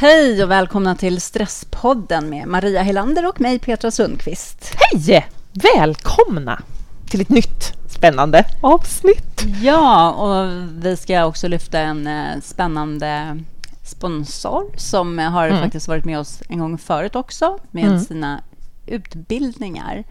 Hej 0.00 0.42
och 0.44 0.50
välkomna 0.50 0.94
till 0.94 1.20
Stresspodden 1.20 2.30
med 2.30 2.48
Maria 2.48 2.82
Helander 2.82 3.28
och 3.28 3.40
mig 3.40 3.58
Petra 3.58 3.90
Sundqvist. 3.90 4.74
Hej! 4.76 5.26
Välkomna 5.52 6.62
till 7.06 7.20
ett 7.20 7.28
nytt 7.28 7.72
spännande 7.88 8.44
avsnitt. 8.60 9.44
Ja, 9.62 10.10
och 10.10 10.52
vi 10.84 10.96
ska 10.96 11.24
också 11.24 11.48
lyfta 11.48 11.78
en 11.78 12.06
eh, 12.06 12.40
spännande 12.42 13.40
sponsor 13.82 14.72
som 14.76 15.18
har 15.18 15.48
mm. 15.48 15.62
faktiskt 15.62 15.88
varit 15.88 16.04
med 16.04 16.18
oss 16.18 16.42
en 16.48 16.58
gång 16.58 16.78
förut 16.78 17.16
också 17.16 17.58
med 17.70 17.84
mm. 17.84 18.00
sina 18.00 18.40
utbildningar. 18.86 20.04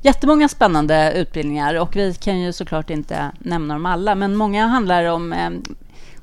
Jättemånga 0.00 0.48
spännande 0.48 1.12
utbildningar 1.12 1.74
och 1.74 1.96
vi 1.96 2.14
kan 2.14 2.40
ju 2.40 2.52
såklart 2.52 2.90
inte 2.90 3.30
nämna 3.38 3.74
dem 3.74 3.86
alla, 3.86 4.14
men 4.14 4.36
många 4.36 4.66
handlar 4.66 5.04
om 5.04 5.32
eh, 5.32 5.50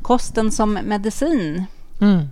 kosten 0.01 0.51
som 0.51 0.73
medicin. 0.73 1.65
Mm 2.01 2.27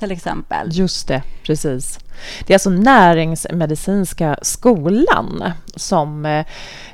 till 0.00 0.12
exempel. 0.12 0.68
Just 0.72 1.08
det, 1.08 1.22
precis. 1.42 1.98
Det 2.46 2.52
är 2.52 2.54
alltså 2.54 2.70
Näringsmedicinska 2.70 4.38
skolan 4.42 5.52
som 5.76 6.26
eh, 6.26 6.46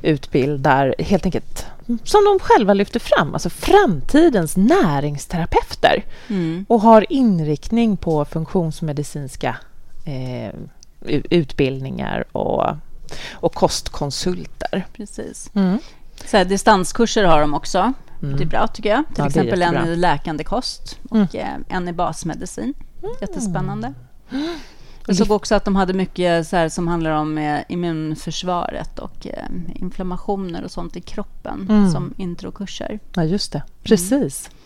utbildar 0.03 0.95
helt 0.99 1.25
enkelt 1.25 1.67
som 2.05 2.25
de 2.25 2.39
själva 2.39 2.75
lyfter 2.75 3.01
fram, 3.01 3.35
alltså 3.35 3.51
framtidens 3.51 4.57
näringsterapeuter 4.57 6.05
mm. 6.29 6.67
och 6.69 6.81
har 6.81 7.13
inriktning 7.13 7.97
på 7.97 8.25
funktionsmedicinska 8.25 9.57
eh, 10.05 10.55
utbildningar 11.31 12.25
och, 12.33 12.67
och 13.33 13.55
kostkonsulter. 13.55 14.87
Precis. 14.97 15.51
Mm. 15.55 15.79
Så 16.25 16.37
här, 16.37 16.45
distanskurser 16.45 17.25
har 17.25 17.41
de 17.41 17.55
också. 17.55 17.93
Mm. 18.23 18.37
Det 18.37 18.45
är 18.45 18.47
bra, 18.47 18.67
tycker 18.67 18.91
jag. 18.91 19.05
Till 19.07 19.15
ja, 19.19 19.27
exempel 19.27 19.63
en 19.63 19.87
i 19.87 19.97
läkande 19.97 20.45
kost 20.45 20.99
och 21.11 21.17
mm. 21.17 21.65
Eh, 21.69 21.77
en 21.77 21.89
i 21.89 21.93
basmedicin. 21.93 22.75
Mm. 23.03 23.15
Jättespännande. 23.21 23.95
Jag 25.07 25.17
såg 25.17 25.31
också 25.31 25.55
att 25.55 25.65
de 25.65 25.77
hade 25.77 25.93
mycket 25.93 26.47
så 26.47 26.57
här, 26.57 26.69
som 26.69 26.89
handlar 26.89 27.11
om 27.11 27.39
eh, 27.39 27.61
immunförsvaret 27.69 28.99
och 28.99 29.27
eh, 29.27 29.45
inflammationer 29.75 30.65
och 30.65 30.71
sånt 30.71 30.97
i 30.97 31.01
kroppen 31.01 31.67
mm. 31.71 31.91
som 31.91 32.15
introkurser. 32.17 32.99
Ja, 33.15 33.25
just 33.25 33.53
det. 33.53 33.63
Precis. 33.83 34.51
Mm. 34.51 34.66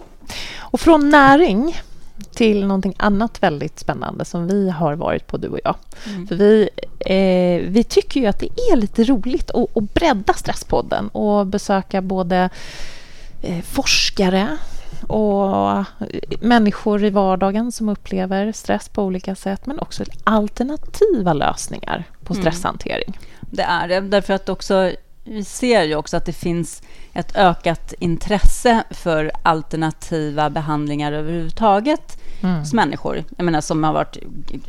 Och 0.57 0.79
från 0.79 1.09
näring 1.09 1.75
till 2.33 2.67
någonting 2.67 2.93
annat 2.97 3.43
väldigt 3.43 3.79
spännande 3.79 4.25
som 4.25 4.47
vi 4.47 4.69
har 4.69 4.95
varit 4.95 5.27
på, 5.27 5.37
du 5.37 5.47
och 5.47 5.59
jag. 5.63 5.75
Mm. 6.07 6.27
För 6.27 6.35
vi, 6.35 6.69
eh, 6.99 7.71
vi 7.71 7.83
tycker 7.83 8.19
ju 8.19 8.27
att 8.27 8.39
det 8.39 8.49
är 8.71 8.75
lite 8.75 9.03
roligt 9.03 9.51
att, 9.51 9.77
att 9.77 9.93
bredda 9.93 10.33
Stresspodden 10.33 11.07
och 11.07 11.47
besöka 11.47 12.01
både 12.01 12.49
eh, 13.41 13.61
forskare 13.61 14.57
och 15.07 15.85
människor 16.41 17.03
i 17.03 17.09
vardagen 17.09 17.71
som 17.71 17.89
upplever 17.89 18.51
stress 18.51 18.89
på 18.89 19.03
olika 19.03 19.35
sätt 19.35 19.65
men 19.65 19.79
också 19.79 20.03
alternativa 20.23 21.33
lösningar 21.33 22.03
på 22.23 22.33
mm. 22.33 22.43
stresshantering. 22.43 23.07
Mm. 23.07 23.19
Det 23.41 23.63
är 23.63 23.87
det, 23.87 23.99
därför 23.99 24.33
att 24.33 24.49
också 24.49 24.91
vi 25.27 25.43
ser 25.43 25.83
ju 25.83 25.95
också 25.95 26.17
att 26.17 26.25
det 26.25 26.33
finns 26.33 26.81
ett 27.13 27.35
ökat 27.35 27.93
intresse 27.99 28.83
för 28.91 29.31
alternativa 29.43 30.49
behandlingar 30.49 31.11
överhuvudtaget 31.11 32.21
mm. 32.43 32.59
hos 32.59 32.73
människor. 32.73 33.23
Jag 33.37 33.45
menar, 33.45 33.61
som, 33.61 33.83
har 33.83 33.93
varit, 33.93 34.17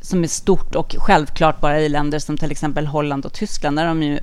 som 0.00 0.25
är 0.25 0.28
stort 0.28 0.75
och 0.75 0.97
självklart 0.98 1.60
bara 1.60 1.81
i 1.81 1.88
länder 1.88 2.19
som 2.19 2.38
till 2.38 2.50
exempel 2.50 2.87
Holland 2.87 3.27
och 3.27 3.33
Tyskland, 3.33 3.78
där 3.78 3.87
de 3.87 4.03
ju 4.03 4.19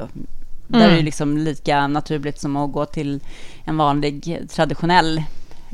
där 0.67 0.79
är 0.79 0.87
det 0.87 0.93
mm. 0.93 1.05
liksom 1.05 1.37
lika 1.37 1.87
naturligt 1.87 2.39
som 2.39 2.57
att 2.57 2.71
gå 2.71 2.85
till 2.85 3.19
en 3.63 3.77
vanlig 3.77 4.39
traditionell 4.49 5.23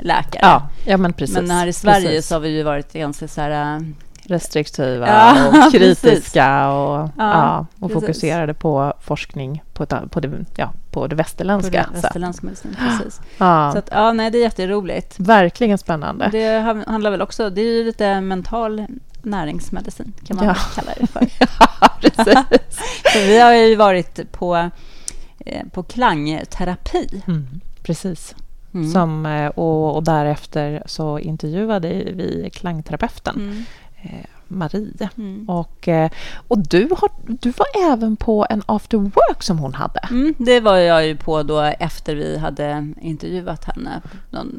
läkare. 0.02 0.40
Ja, 0.42 0.68
ja 0.84 0.96
men 0.96 1.12
precis. 1.12 1.36
Men 1.36 1.50
här 1.50 1.66
i 1.66 1.72
Sverige 1.72 2.08
precis. 2.08 2.26
så 2.26 2.34
har 2.34 2.40
vi 2.40 2.48
ju 2.48 2.62
varit 2.62 2.92
ganska 2.92 3.28
så 3.28 3.40
här... 3.40 3.76
Äh, 3.76 3.80
Restriktiva 4.22 5.08
ja, 5.08 5.48
och 5.66 5.72
kritiska 5.72 6.70
och, 6.72 6.98
ja, 6.98 7.10
ja, 7.16 7.66
och 7.80 7.92
fokuserade 7.92 8.54
på 8.54 8.94
forskning 9.00 9.62
på, 9.72 9.82
ett, 9.82 10.10
på, 10.10 10.20
det, 10.20 10.44
ja, 10.56 10.72
på 10.90 11.06
det 11.06 11.16
västerländska. 11.16 11.84
På 11.84 11.90
det 11.94 12.00
västerländska 12.00 12.46
medicin, 12.46 12.76
precis. 12.78 13.20
Ja. 13.38 13.72
Så 13.72 13.78
att, 13.78 13.88
ja, 13.92 14.12
nej, 14.12 14.30
det 14.30 14.38
är 14.38 14.42
jätteroligt. 14.42 15.14
Verkligen 15.18 15.78
spännande. 15.78 16.28
Det 16.32 16.84
handlar 16.86 17.10
väl 17.10 17.22
också, 17.22 17.50
det 17.50 17.60
är 17.60 17.76
ju 17.76 17.84
lite 17.84 18.20
mental 18.20 18.86
näringsmedicin, 19.22 20.12
kan 20.26 20.36
man 20.36 20.54
kalla 20.74 20.92
det 21.00 21.06
för. 21.06 21.28
ja, 21.80 21.88
precis. 22.00 22.80
vi 23.14 23.40
har 23.40 23.52
ju 23.52 23.76
varit 23.76 24.32
på, 24.32 24.70
eh, 25.38 25.66
på 25.72 25.82
klangterapi. 25.82 27.22
Mm, 27.26 27.60
precis. 27.82 28.34
Mm. 28.74 28.90
Som, 28.90 29.26
eh, 29.26 29.46
och, 29.46 29.96
och, 29.96 30.04
därefter 30.04 30.82
så 30.86 31.18
intervjuade 31.18 31.88
vi 31.88 32.50
klangterapeuten 32.52 33.34
mm. 33.36 33.64
eh, 34.02 34.26
Marie. 34.50 35.08
Mm. 35.18 35.48
Och, 35.48 35.88
eh, 35.88 36.10
och 36.48 36.58
du, 36.58 36.88
har, 36.98 37.10
du 37.26 37.50
var 37.50 37.92
även 37.92 38.16
på 38.16 38.46
en 38.50 38.62
after 38.66 38.98
work 38.98 39.42
som 39.42 39.58
hon 39.58 39.74
hade. 39.74 40.00
Mm, 40.10 40.34
det 40.38 40.60
var 40.60 40.76
jag 40.76 41.06
ju 41.06 41.16
på 41.16 41.42
då 41.42 41.60
efter 41.60 42.14
vi 42.14 42.38
hade 42.38 42.92
intervjuat 43.00 43.64
henne. 43.64 44.00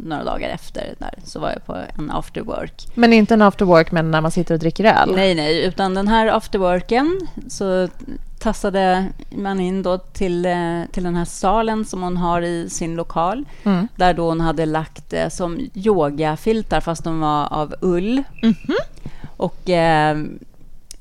Några 0.03 0.23
dagar 0.23 0.49
efter 0.49 0.93
där, 0.97 1.13
så 1.23 1.39
var 1.39 1.49
jag 1.49 1.65
på 1.65 1.77
en 1.97 2.11
after 2.11 2.41
work. 2.41 2.87
Men 2.95 3.13
inte 3.13 3.33
en 3.33 3.41
after 3.41 3.65
work 3.65 3.91
men 3.91 4.11
när 4.11 4.21
man 4.21 4.31
sitter 4.31 4.53
och 4.53 4.59
dricker 4.59 4.85
öl? 4.85 5.13
Nej, 5.15 5.35
nej, 5.35 5.65
utan 5.65 5.93
den 5.93 6.07
här 6.07 6.27
after 6.27 6.59
worken 6.59 7.27
så 7.47 7.87
tassade 8.41 9.07
man 9.35 9.59
in 9.59 9.83
då 9.83 9.97
till, 9.97 10.45
eh, 10.45 10.81
till 10.91 11.03
den 11.03 11.15
här 11.15 11.25
salen 11.25 11.85
som 11.85 12.01
hon 12.01 12.17
har 12.17 12.41
i 12.41 12.69
sin 12.69 12.95
lokal. 12.95 13.45
Mm. 13.63 13.87
Där 13.95 14.13
då 14.13 14.29
hon 14.29 14.41
hade 14.41 14.65
lagt 14.65 15.13
eh, 15.13 15.29
som 15.29 15.59
yogafiltar, 15.73 16.81
fast 16.81 17.03
de 17.03 17.19
var 17.19 17.53
av 17.53 17.75
ull. 17.81 18.23
Mm 18.41 18.53
-hmm. 18.53 19.07
Och 19.37 19.69
eh, 19.69 20.17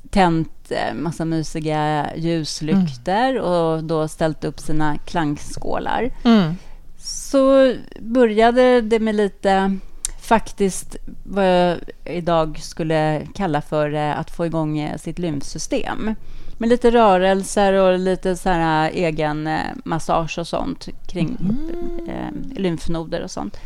tänt 0.09 0.71
eh, 0.71 0.93
massa 0.93 1.25
mysiga 1.25 2.07
ljuslykter 2.15 3.29
mm. 3.29 3.43
och 3.43 3.83
då 3.83 4.07
ställt 4.07 4.43
upp 4.43 4.59
sina 4.59 4.97
klangskålar. 4.97 6.11
Mm. 6.23 6.53
Så 6.97 7.73
började 7.99 8.81
det 8.81 8.99
med 8.99 9.15
lite 9.15 9.77
faktiskt 10.21 10.95
vad 11.23 11.45
jag 11.45 11.77
idag 12.05 12.59
skulle 12.61 13.27
kalla 13.35 13.61
för 13.61 13.93
att 13.93 14.31
få 14.31 14.45
igång 14.45 14.93
sitt 14.97 15.19
lymfsystem 15.19 16.15
med 16.61 16.69
lite 16.69 16.91
rörelser 16.91 17.73
och 17.73 17.99
lite 17.99 18.35
så 18.35 18.49
här 18.49 18.89
äh, 18.89 18.95
egen 18.95 19.47
äh, 19.47 19.59
massage 19.83 20.37
och 20.39 20.47
sånt 20.47 20.87
kring 21.07 21.37
mm. 21.39 22.09
eh, 22.09 22.59
lymfnoder 22.61 23.21
och 23.23 23.31
sånt. 23.31 23.57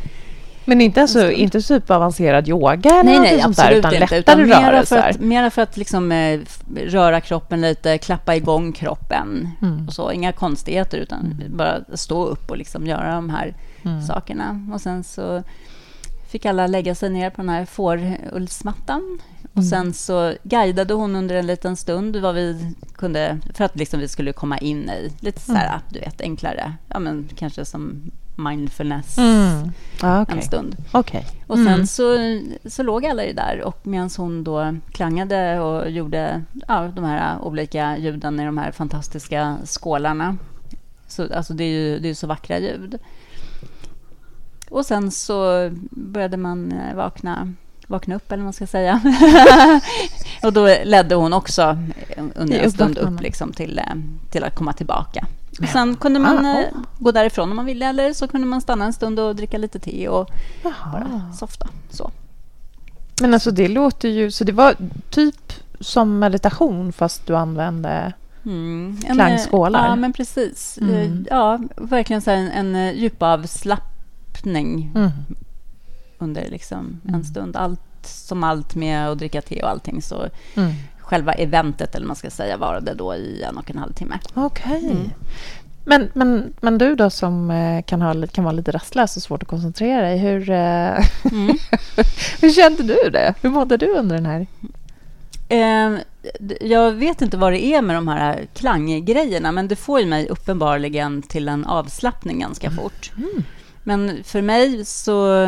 Men 0.64 0.80
inte, 0.80 1.02
alltså, 1.02 1.30
inte 1.30 1.62
superavancerad 1.62 2.48
yoga 2.48 2.90
eller 2.90 3.04
nej, 3.04 3.20
nej, 3.20 3.40
sånt 3.40 3.56
där, 3.56 3.70
utan 3.70 3.94
inte, 3.94 4.00
lättare 4.00 4.18
utan 4.18 4.42
mera 4.42 4.72
rörelser? 4.72 5.02
För 5.02 5.08
att, 5.08 5.20
mera 5.20 5.50
för 5.50 5.62
att 5.62 5.76
liksom, 5.76 6.12
eh, 6.12 6.40
röra 6.76 7.20
kroppen 7.20 7.60
lite, 7.60 7.98
klappa 7.98 8.36
igång 8.36 8.72
kroppen 8.72 9.48
mm. 9.62 9.86
och 9.86 9.92
så. 9.92 10.12
Inga 10.12 10.32
konstigheter, 10.32 10.98
utan 10.98 11.20
mm. 11.20 11.56
bara 11.56 11.80
stå 11.94 12.24
upp 12.24 12.50
och 12.50 12.56
liksom 12.56 12.86
göra 12.86 13.14
de 13.14 13.30
här 13.30 13.54
mm. 13.84 14.02
sakerna. 14.02 14.68
Och 14.72 14.80
sen 14.80 15.04
så 15.04 15.42
fick 16.28 16.46
alla 16.46 16.66
lägga 16.66 16.94
sig 16.94 17.10
ner 17.10 17.30
på 17.30 17.42
den 17.42 17.48
här 17.48 17.64
fårullsmattan. 17.64 19.18
Och 19.56 19.62
mm. 19.62 19.70
sen 19.70 19.92
så 19.92 20.34
guidade 20.42 20.94
hon 20.94 21.16
under 21.16 21.34
en 21.34 21.46
liten 21.46 21.76
stund 21.76 22.16
vad 22.16 22.34
vi 22.34 22.74
kunde, 22.94 23.38
för 23.54 23.64
att 23.64 23.76
liksom 23.76 24.00
vi 24.00 24.08
skulle 24.08 24.32
komma 24.32 24.58
in 24.58 24.90
i 24.90 25.12
lite 25.20 25.40
så 25.40 25.52
här, 25.52 25.68
mm. 25.68 25.80
du 25.88 25.98
vet, 25.98 26.20
enklare, 26.20 26.74
ja 26.88 26.98
men 26.98 27.28
kanske 27.36 27.64
som 27.64 28.10
mindfulness 28.36 29.18
mm. 29.18 29.72
ah, 30.00 30.22
okay. 30.22 30.36
en 30.36 30.42
stund. 30.42 30.76
Okay. 30.92 31.22
Och 31.46 31.56
sen 31.56 31.66
mm. 31.66 31.86
så, 31.86 32.16
så 32.64 32.82
låg 32.82 33.06
alla 33.06 33.22
där 33.22 33.62
och 33.64 33.86
medan 33.86 34.10
hon 34.16 34.44
då 34.44 34.76
klangade 34.92 35.60
och 35.60 35.90
gjorde 35.90 36.42
ja, 36.68 36.92
de 36.96 37.04
här 37.04 37.38
olika 37.42 37.98
ljuden 37.98 38.40
i 38.40 38.44
de 38.44 38.58
här 38.58 38.72
fantastiska 38.72 39.56
skålarna 39.64 40.38
Så, 41.06 41.34
alltså 41.34 41.54
det 41.54 41.64
är 41.64 41.70
ju 41.70 41.98
det 41.98 42.08
är 42.08 42.14
så 42.14 42.26
vackra 42.26 42.58
ljud. 42.58 42.98
Och 44.70 44.86
sen 44.86 45.10
så 45.10 45.70
började 45.90 46.36
man 46.36 46.72
eh, 46.72 46.96
vakna, 46.96 47.52
vakna 47.86 48.14
upp, 48.14 48.32
eller 48.32 48.42
vad 48.42 48.44
man 48.44 48.52
ska 48.52 48.66
säga. 48.66 49.00
och 50.42 50.52
då 50.52 50.66
ledde 50.84 51.14
hon 51.14 51.32
också 51.32 51.78
under 52.34 52.58
en 52.58 52.70
stund 52.70 52.98
upp 52.98 53.20
liksom 53.20 53.52
till, 53.52 53.78
eh, 53.78 53.84
till 54.30 54.44
att 54.44 54.54
komma 54.54 54.72
tillbaka. 54.72 55.26
Och 55.60 55.68
sen 55.68 55.96
kunde 55.96 56.20
man 56.20 56.46
ah, 56.46 56.60
oh. 56.60 56.64
gå 56.98 57.12
därifrån 57.12 57.50
om 57.50 57.56
man 57.56 57.66
ville 57.66 57.86
eller 57.86 58.12
så 58.12 58.28
kunde 58.28 58.46
man 58.46 58.60
stanna 58.60 58.84
en 58.84 58.92
stund 58.92 59.20
och 59.20 59.36
dricka 59.36 59.58
lite 59.58 59.78
te 59.78 60.08
och 60.08 60.30
Aha. 60.64 60.90
bara 60.92 61.32
softa. 61.32 61.68
Så. 61.90 62.10
Men 63.20 63.34
alltså 63.34 63.50
det 63.50 63.68
låter 63.68 64.08
ju... 64.08 64.30
Så 64.30 64.44
det 64.44 64.52
var 64.52 64.76
typ 65.10 65.52
som 65.80 66.18
meditation 66.18 66.92
fast 66.92 67.26
du 67.26 67.36
använde 67.36 68.12
mm. 68.44 68.96
klangskålar? 68.96 69.88
Ja, 69.88 69.96
men 69.96 70.12
precis. 70.12 70.78
Mm. 70.80 71.26
Ja, 71.30 71.60
verkligen 71.76 72.22
så 72.22 72.30
en, 72.30 72.50
en 72.50 72.96
djupavslappning 72.96 74.92
mm. 74.94 75.10
Under 76.18 76.50
liksom 76.50 77.00
en 77.04 77.14
mm. 77.14 77.24
stund. 77.24 77.56
Allt 77.56 77.80
som 78.02 78.44
allt 78.44 78.74
med 78.74 79.08
att 79.08 79.18
dricka 79.18 79.42
te 79.42 79.62
och 79.62 79.70
allting 79.70 80.02
så 80.02 80.28
mm. 80.54 80.72
själva 80.98 81.32
eventet, 81.32 81.94
eller 81.94 82.06
man 82.06 82.16
ska 82.16 82.30
säga, 82.30 82.56
varade 82.56 82.94
då 82.94 83.14
i 83.14 83.42
en 83.42 83.58
och 83.58 83.70
en 83.70 83.78
halv 83.78 83.92
timme. 83.92 84.18
Okej. 84.34 84.76
Okay. 84.76 84.90
Mm. 84.90 85.10
Men, 85.88 86.10
men, 86.14 86.54
men 86.60 86.78
du 86.78 86.94
då 86.94 87.10
som 87.10 87.50
eh, 87.50 87.82
kan, 87.82 88.02
ha, 88.02 88.26
kan 88.26 88.44
vara 88.44 88.54
lite 88.54 88.72
rastlös 88.72 89.16
och 89.16 89.22
svårt 89.22 89.42
att 89.42 89.48
koncentrera 89.48 90.02
dig. 90.02 90.18
Hur, 90.18 90.50
eh, 90.50 91.06
mm. 91.32 91.58
hur 92.40 92.52
kände 92.52 92.82
du 92.82 93.10
det? 93.10 93.34
Hur 93.42 93.50
mådde 93.50 93.76
du 93.76 93.92
under 93.92 94.16
den 94.16 94.26
här? 94.26 94.46
Eh, 95.48 95.98
jag 96.60 96.92
vet 96.92 97.22
inte 97.22 97.36
vad 97.36 97.52
det 97.52 97.64
är 97.64 97.82
med 97.82 97.96
de 97.96 98.08
här 98.08 98.46
klanggrejerna 98.54 99.52
men 99.52 99.68
det 99.68 99.76
får 99.76 100.00
ju 100.00 100.06
mig 100.06 100.28
uppenbarligen 100.28 101.22
till 101.22 101.48
en 101.48 101.64
avslappning 101.64 102.38
ganska 102.38 102.66
mm. 102.66 102.78
fort. 102.78 103.12
Mm. 103.16 103.44
Men 103.82 104.24
för 104.24 104.42
mig 104.42 104.84
så... 104.84 105.46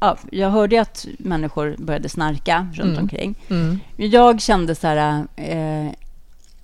Ja, 0.00 0.18
jag 0.30 0.50
hörde 0.50 0.80
att 0.80 1.06
människor 1.18 1.76
började 1.78 2.08
snarka 2.08 2.68
runt 2.72 2.90
mm. 2.90 3.02
omkring. 3.02 3.34
Mm. 3.50 3.80
Jag 3.96 4.40
kände 4.40 4.74
så 4.74 4.86
här... 4.86 5.26
Eh, 5.36 5.92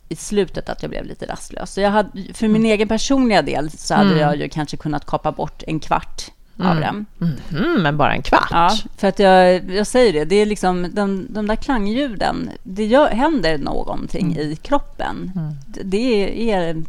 i 0.08 0.16
slutet 0.16 0.68
att 0.68 0.82
jag 0.82 0.90
blev 0.90 1.04
lite 1.04 1.26
rastlös. 1.26 1.72
Så 1.72 1.80
jag 1.80 1.90
hade, 1.90 2.34
för 2.34 2.48
min 2.48 2.56
mm. 2.56 2.72
egen 2.72 2.88
personliga 2.88 3.42
del 3.42 3.70
så 3.70 3.94
hade 3.94 4.10
mm. 4.10 4.20
jag 4.20 4.36
ju 4.36 4.48
kanske 4.48 4.76
kunnat 4.76 5.06
kapa 5.06 5.32
bort 5.32 5.62
en 5.66 5.80
kvart 5.80 6.30
mm. 6.58 6.70
av 6.72 6.80
den. 6.80 7.06
Mm. 7.52 7.82
men 7.82 7.96
bara 7.96 8.12
en 8.14 8.22
kvart? 8.22 8.48
Ja, 8.50 8.76
för 8.96 9.08
att 9.08 9.18
jag, 9.18 9.70
jag 9.70 9.86
säger 9.86 10.12
det, 10.12 10.24
det 10.24 10.36
är 10.36 10.46
liksom 10.46 10.90
de, 10.92 11.26
de 11.30 11.46
där 11.46 11.56
klangljuden, 11.56 12.50
det 12.62 12.84
gör, 12.84 13.08
händer 13.08 13.58
någonting 13.58 14.32
mm. 14.32 14.38
i 14.38 14.56
kroppen. 14.56 15.32
Mm. 15.36 15.52
Det, 15.66 15.82
det 15.82 16.52
är, 16.52 16.82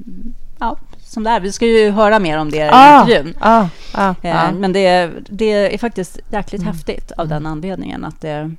ja, 0.60 0.78
som 1.00 1.24
det 1.24 1.30
är. 1.30 1.40
Vi 1.40 1.52
ska 1.52 1.66
ju 1.66 1.92
höra 1.92 2.20
mer 2.20 2.38
om 2.38 2.52
det 2.52 2.58
i 2.58 2.70
ah, 2.72 3.02
intervjun. 3.02 3.34
Ah, 3.40 3.68
ah, 3.94 4.16
eh, 4.22 4.52
men 4.52 4.74
det, 4.74 5.12
det 5.30 5.74
är 5.74 5.78
faktiskt 5.78 6.20
jäkligt 6.32 6.64
häftigt 6.64 7.12
av 7.12 7.28
den 7.28 7.46
anledningen 7.46 8.06
att 8.06 8.22
det 8.22 8.52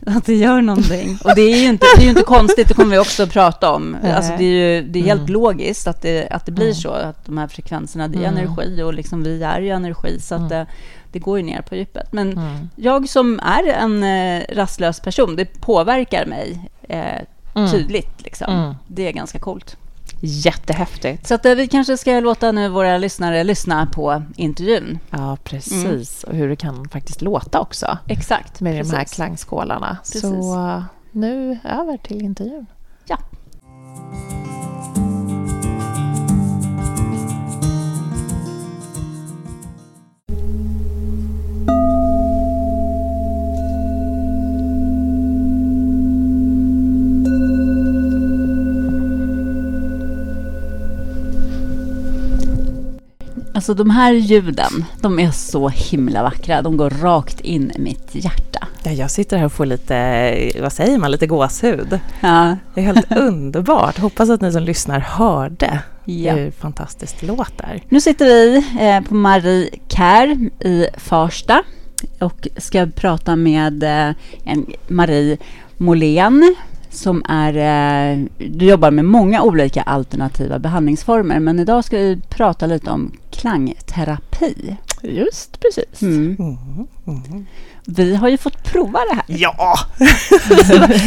att 0.06 0.24
det 0.24 0.34
gör 0.34 0.60
någonting. 0.60 1.18
Och 1.24 1.34
det 1.34 1.42
är 1.42 1.60
ju 1.60 1.66
inte, 1.66 1.86
det 1.96 2.02
är 2.02 2.04
ju 2.04 2.10
inte 2.10 2.22
konstigt, 2.22 2.68
det 2.68 2.74
kommer 2.74 2.90
vi 2.90 2.98
också 2.98 3.22
att 3.22 3.32
prata 3.32 3.72
om. 3.72 3.96
Alltså 4.02 4.32
det 4.38 4.44
är 4.44 4.76
ju 4.76 4.82
det 4.82 4.98
är 4.98 5.02
helt 5.02 5.20
mm. 5.20 5.32
logiskt 5.32 5.86
att 5.86 6.02
det, 6.02 6.28
att 6.30 6.46
det 6.46 6.52
blir 6.52 6.64
mm. 6.64 6.74
så, 6.74 6.90
att 6.90 7.26
de 7.26 7.38
här 7.38 7.46
frekvenserna, 7.46 8.08
det 8.08 8.18
är 8.18 8.28
mm. 8.28 8.36
energi 8.36 8.82
och 8.82 8.94
liksom 8.94 9.22
vi 9.22 9.42
är 9.42 9.60
ju 9.60 9.70
energi, 9.70 10.20
så 10.20 10.34
att 10.34 10.40
mm. 10.40 10.50
det, 10.50 10.66
det, 11.12 11.18
går 11.18 11.38
ju 11.38 11.44
ner 11.44 11.62
på 11.62 11.74
djupet. 11.76 12.12
Men 12.12 12.32
mm. 12.32 12.68
jag 12.76 13.08
som 13.08 13.40
är 13.42 13.66
en 13.68 14.02
eh, 14.02 14.44
rastlös 14.54 15.00
person, 15.00 15.36
det 15.36 15.60
påverkar 15.60 16.26
mig 16.26 16.70
eh, 16.82 17.20
mm. 17.54 17.70
tydligt. 17.70 18.22
Liksom. 18.22 18.74
Det 18.86 19.08
är 19.08 19.12
ganska 19.12 19.38
coolt. 19.38 19.76
Jättehäftigt. 20.20 21.26
Så 21.26 21.34
att, 21.34 21.46
eh, 21.46 21.54
vi 21.54 21.68
kanske 21.68 21.96
ska 21.96 22.20
låta 22.20 22.52
nu 22.52 22.68
våra 22.68 22.98
lyssnare 22.98 23.44
lyssna 23.44 23.86
på 23.86 24.22
intervjun. 24.36 24.98
Ja, 25.10 25.36
precis. 25.44 26.24
Mm. 26.24 26.30
Och 26.32 26.34
hur 26.34 26.48
det 26.48 26.56
kan 26.56 26.88
faktiskt 26.88 27.22
låta 27.22 27.60
också. 27.60 27.98
Exakt. 28.06 28.60
Med 28.60 28.76
precis. 28.76 28.92
de 28.92 28.96
här 28.96 29.04
klangskålarna. 29.04 29.98
Precis. 30.02 30.20
Så 30.20 30.56
uh, 30.56 30.82
nu 31.12 31.58
över 31.64 31.96
till 31.96 32.22
intervjun. 32.22 32.66
Ja. 33.06 33.18
Alltså 53.66 53.84
de 53.84 53.90
här 53.90 54.12
ljuden, 54.12 54.84
de 55.00 55.18
är 55.18 55.30
så 55.30 55.68
himla 55.68 56.22
vackra. 56.22 56.62
De 56.62 56.76
går 56.76 56.90
rakt 56.90 57.40
in 57.40 57.70
i 57.70 57.78
mitt 57.78 58.08
hjärta. 58.12 58.68
Ja, 58.82 58.90
jag 58.90 59.10
sitter 59.10 59.36
här 59.36 59.44
och 59.44 59.52
får 59.52 59.66
lite, 59.66 60.52
vad 60.60 60.72
säger 60.72 60.98
man, 60.98 61.10
lite 61.10 61.26
gåshud. 61.26 62.00
Ja. 62.20 62.56
Det 62.74 62.80
är 62.80 62.84
helt 62.84 63.12
underbart. 63.16 63.98
Hoppas 63.98 64.30
att 64.30 64.40
ni 64.40 64.52
som 64.52 64.62
lyssnar 64.62 65.00
hörde 65.00 65.82
ja. 66.04 66.34
hur 66.34 66.50
fantastiskt 66.50 67.20
det 67.20 67.26
låter. 67.26 67.82
Nu 67.88 68.00
sitter 68.00 68.24
vi 68.24 68.56
eh, 68.80 69.00
på 69.00 69.14
Marie 69.14 69.70
Kär 69.88 70.48
i 70.66 70.86
Farsta 70.96 71.62
och 72.20 72.48
ska 72.56 72.86
prata 72.86 73.36
med 73.36 73.82
eh, 73.82 74.14
Marie 74.88 75.38
Molén 75.76 76.56
som 76.90 77.22
är... 77.28 77.56
Eh, 77.56 78.24
du 78.38 78.66
jobbar 78.66 78.90
med 78.90 79.04
många 79.04 79.42
olika 79.42 79.82
alternativa 79.82 80.58
behandlingsformer 80.58 81.40
men 81.40 81.58
idag 81.58 81.84
ska 81.84 81.98
vi 81.98 82.20
prata 82.28 82.66
lite 82.66 82.90
om 82.90 83.12
klangterapi. 83.36 84.76
Just 85.02 85.60
precis. 85.60 86.02
Mm. 86.02 86.36
Mm. 86.38 86.88
Mm. 87.06 87.46
Vi 87.86 88.16
har 88.16 88.28
ju 88.28 88.38
fått 88.38 88.64
prova 88.64 88.98
det 89.10 89.14
här. 89.14 89.24
Ja! 89.28 89.78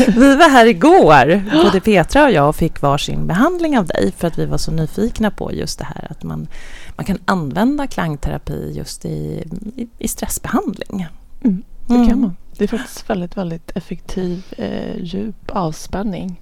vi 0.07 0.35
var 0.35 0.49
här 0.49 0.65
igår, 0.65 1.43
både 1.63 1.79
Petra 1.79 2.23
och 2.23 2.31
jag, 2.31 2.49
och 2.49 2.55
fick 2.55 2.81
varsin 2.81 3.27
behandling 3.27 3.77
av 3.77 3.85
dig 3.85 4.13
för 4.17 4.27
att 4.27 4.39
vi 4.39 4.45
var 4.45 4.57
så 4.57 4.71
nyfikna 4.71 5.31
på 5.31 5.53
just 5.53 5.79
det 5.79 5.85
här 5.85 6.07
att 6.09 6.23
man, 6.23 6.47
man 6.95 7.05
kan 7.05 7.17
använda 7.25 7.87
klangterapi 7.87 8.71
just 8.75 9.05
i, 9.05 9.43
i, 9.75 9.87
i 9.97 10.07
stressbehandling. 10.07 11.07
Mm, 11.43 11.63
det 11.87 11.93
kan 11.93 12.03
mm. 12.03 12.21
man. 12.21 12.35
Det 12.57 12.63
är 12.63 12.67
faktiskt 12.67 13.09
väldigt, 13.09 13.37
väldigt 13.37 13.77
effektiv, 13.77 14.43
eh, 14.57 14.97
djup 14.97 15.51
avspänning. 15.51 16.39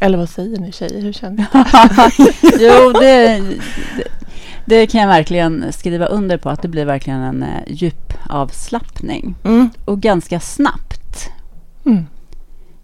Eller 0.00 0.18
vad 0.18 0.28
säger 0.28 0.58
ni 0.58 0.72
tjejer? 0.72 1.02
Hur 1.02 1.12
känner 1.12 1.36
ni? 1.36 1.46
jo, 2.64 2.92
det, 2.92 3.38
det, 3.96 4.21
det, 4.64 4.86
kan 4.86 5.00
jag 5.00 5.08
verkligen 5.08 5.72
skriva 5.72 6.06
under 6.06 6.38
på. 6.38 6.50
Att 6.50 6.62
det 6.62 6.68
blir 6.68 6.84
verkligen 6.84 7.20
en 7.20 7.42
eh, 7.42 7.48
djup 7.66 8.12
avslappning. 8.30 9.34
Mm. 9.44 9.70
Och 9.84 10.00
ganska 10.00 10.40
snabbt. 10.40 11.30
Mm. 11.84 12.06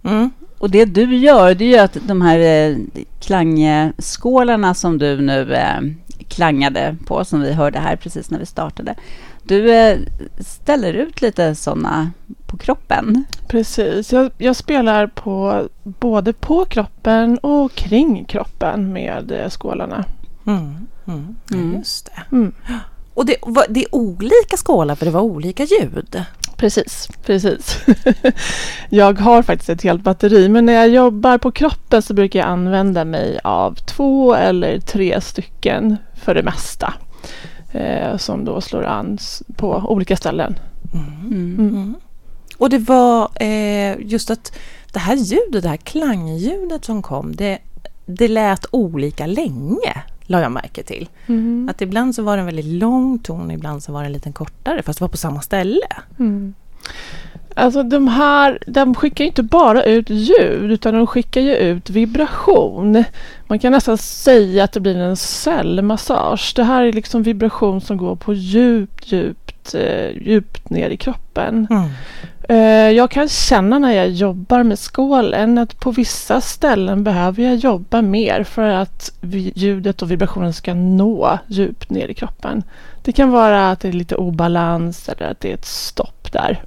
Mm. 0.05 0.31
Och 0.59 0.71
det 0.71 0.85
du 0.85 1.17
gör, 1.17 1.55
det 1.55 1.65
är 1.65 1.69
ju 1.69 1.79
att 1.79 1.97
de 2.03 2.23
här 2.23 2.39
eh, 2.39 2.77
klangskålarna 3.21 4.75
som 4.75 4.99
du 4.99 5.21
nu 5.21 5.55
eh, 5.55 5.81
klangade 6.29 6.97
på, 7.07 7.25
som 7.25 7.41
vi 7.41 7.53
hörde 7.53 7.79
här 7.79 7.97
precis 7.97 8.31
när 8.31 8.39
vi 8.39 8.47
startade. 8.47 8.95
Du 9.43 9.75
eh, 9.75 9.99
ställer 10.39 10.93
ut 10.93 11.23
lite 11.23 11.55
sådana 11.55 12.11
på 12.47 12.57
kroppen. 12.57 13.25
Precis. 13.49 14.13
Jag, 14.13 14.31
jag, 14.39 14.57
spelar 14.57 15.07
på 15.07 15.69
både 15.83 16.33
på 16.33 16.65
kroppen 16.65 17.39
och 17.39 17.73
kring 17.73 18.25
kroppen 18.25 18.93
med 18.93 19.33
eh, 19.33 19.49
skålarna. 19.49 20.05
Mm. 20.47 20.87
Mm. 21.09 21.37
Mm. 21.53 21.75
Just 21.79 22.07
det. 22.07 22.37
Mm. 22.37 22.53
Och 23.15 23.27
det, 23.27 23.37
det, 23.69 23.85
är 23.85 23.95
olika 23.95 24.57
skålar 24.57 24.95
för 24.95 25.07
det 25.07 25.13
var 25.13 25.21
olika 25.21 25.65
ljud? 25.65 26.25
Precis, 26.57 27.09
precis. 27.25 27.79
jag 28.89 29.21
har 29.21 29.43
faktiskt 29.43 29.71
ett 29.71 29.83
helt 29.83 30.03
batteri 30.03 30.49
men 30.49 30.67
när 30.67 30.73
jag 30.73 30.89
jobbar 30.89 31.39
på 31.39 31.51
kroppen 31.51 32.03
så 32.03 32.15
brukar 32.15 32.39
jag 32.39 32.49
använda 32.49 33.05
mig 33.05 33.41
av 33.45 33.75
två 33.75 34.35
eller 34.35 34.81
tre 34.81 35.21
stycken 35.21 35.97
för 36.15 36.35
det 36.35 36.43
mesta 36.43 36.95
eh, 37.73 38.17
som 38.17 38.45
då 38.45 38.61
slår 38.61 38.85
an 38.85 39.19
på 39.57 39.83
olika 39.89 40.17
ställen. 40.17 40.59
Mm. 40.95 41.27
Mm. 41.27 41.59
Mm. 41.59 41.95
Och 42.59 42.71
det 42.71 42.79
var 42.79 43.31
eh, 43.43 43.97
just 43.99 44.31
att 44.31 44.53
det 44.93 44.99
här 44.99 45.17
ljudet, 45.17 45.63
det 45.63 45.69
här 45.69 45.77
klangljudet 45.77 46.85
som 46.85 47.03
kom, 47.03 47.37
det, 47.37 47.59
det 48.07 48.29
lät 48.29 48.67
olika 48.71 49.27
länge, 49.27 50.03
la 50.29 50.41
jag 50.41 50.53
märke 50.53 50.83
till. 50.83 51.09
Mm. 51.27 51.69
Att 51.71 51.83
ibland 51.83 52.15
så 52.15 52.23
var 52.23 52.37
det 52.37 52.41
en 52.41 52.47
väldigt 52.47 52.81
lång 52.81 53.19
ton, 53.19 53.51
ibland 53.51 53.83
så 53.83 53.93
var 53.93 54.01
det 54.01 54.07
en 54.07 54.13
lite 54.13 54.33
kortare, 54.33 54.83
fast 54.83 54.99
det 54.99 55.03
var 55.03 55.09
på 55.09 55.17
samma 55.17 55.41
ställe. 55.41 55.87
Mm. 56.19 56.55
Alltså 57.55 57.83
de 57.83 58.09
här, 58.09 58.59
de 58.67 58.95
skickar 58.95 59.25
inte 59.25 59.43
bara 59.43 59.85
ut 59.85 60.11
ljud 60.11 60.73
utan 60.73 60.95
de 60.95 61.07
skickar 61.07 61.41
ju 61.41 61.55
ut 61.55 61.91
vibration. 61.91 63.05
Man 63.47 63.59
kan 63.59 63.73
nästan 63.73 63.99
säga 63.99 64.65
att 64.65 64.73
det 64.73 64.81
blir 64.81 64.97
en 64.97 65.17
cellmassage. 65.17 66.53
Det 66.57 66.65
här 66.65 66.85
är 66.85 66.93
liksom 66.93 67.23
vibration 67.23 67.81
som 67.81 67.97
går 67.97 68.17
på 68.17 68.35
djupt, 68.35 69.13
djupt, 69.13 69.75
eh, 69.75 70.11
djupt 70.11 70.71
ner 70.71 70.91
i 70.91 70.97
kroppen. 70.97 71.67
Mm. 71.71 71.89
Eh, 72.51 72.91
jag 72.91 73.11
kan 73.11 73.29
känna 73.29 73.79
när 73.79 73.93
jag 73.93 74.11
jobbar 74.11 74.63
med 74.63 74.79
skålen 74.79 75.59
att 75.59 75.81
på 75.81 75.91
vissa 75.91 76.41
ställen 76.41 77.05
behöver 77.05 77.43
jag 77.43 77.57
jobba 77.57 78.03
mer 78.03 78.45
för 78.45 78.71
att 78.71 79.13
ljudet 79.55 80.03
och 80.03 80.11
vibrationen 80.11 80.53
ska 80.53 80.75
nå 80.75 81.39
djupt 81.47 81.91
ner 81.91 82.09
i 82.09 82.15
kroppen. 82.15 82.63
Det 83.03 83.13
kan 83.13 83.31
vara 83.31 83.71
att 83.71 83.81
det 83.81 83.89
är 83.89 83.93
lite 83.93 84.17
obalans 84.17 85.09
eller 85.09 85.31
att 85.31 85.41
det 85.41 85.51
är 85.51 85.55
ett 85.55 85.67
stopp 85.67 86.33
där. 86.33 86.63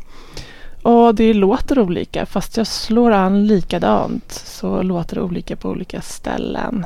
Och 0.83 1.15
det 1.15 1.33
låter 1.33 1.79
olika. 1.79 2.25
Fast 2.25 2.57
jag 2.57 2.67
slår 2.67 3.11
an 3.11 3.47
likadant 3.47 4.31
så 4.31 4.81
låter 4.81 5.15
det 5.15 5.21
olika 5.21 5.55
på 5.55 5.69
olika 5.69 6.01
ställen. 6.01 6.85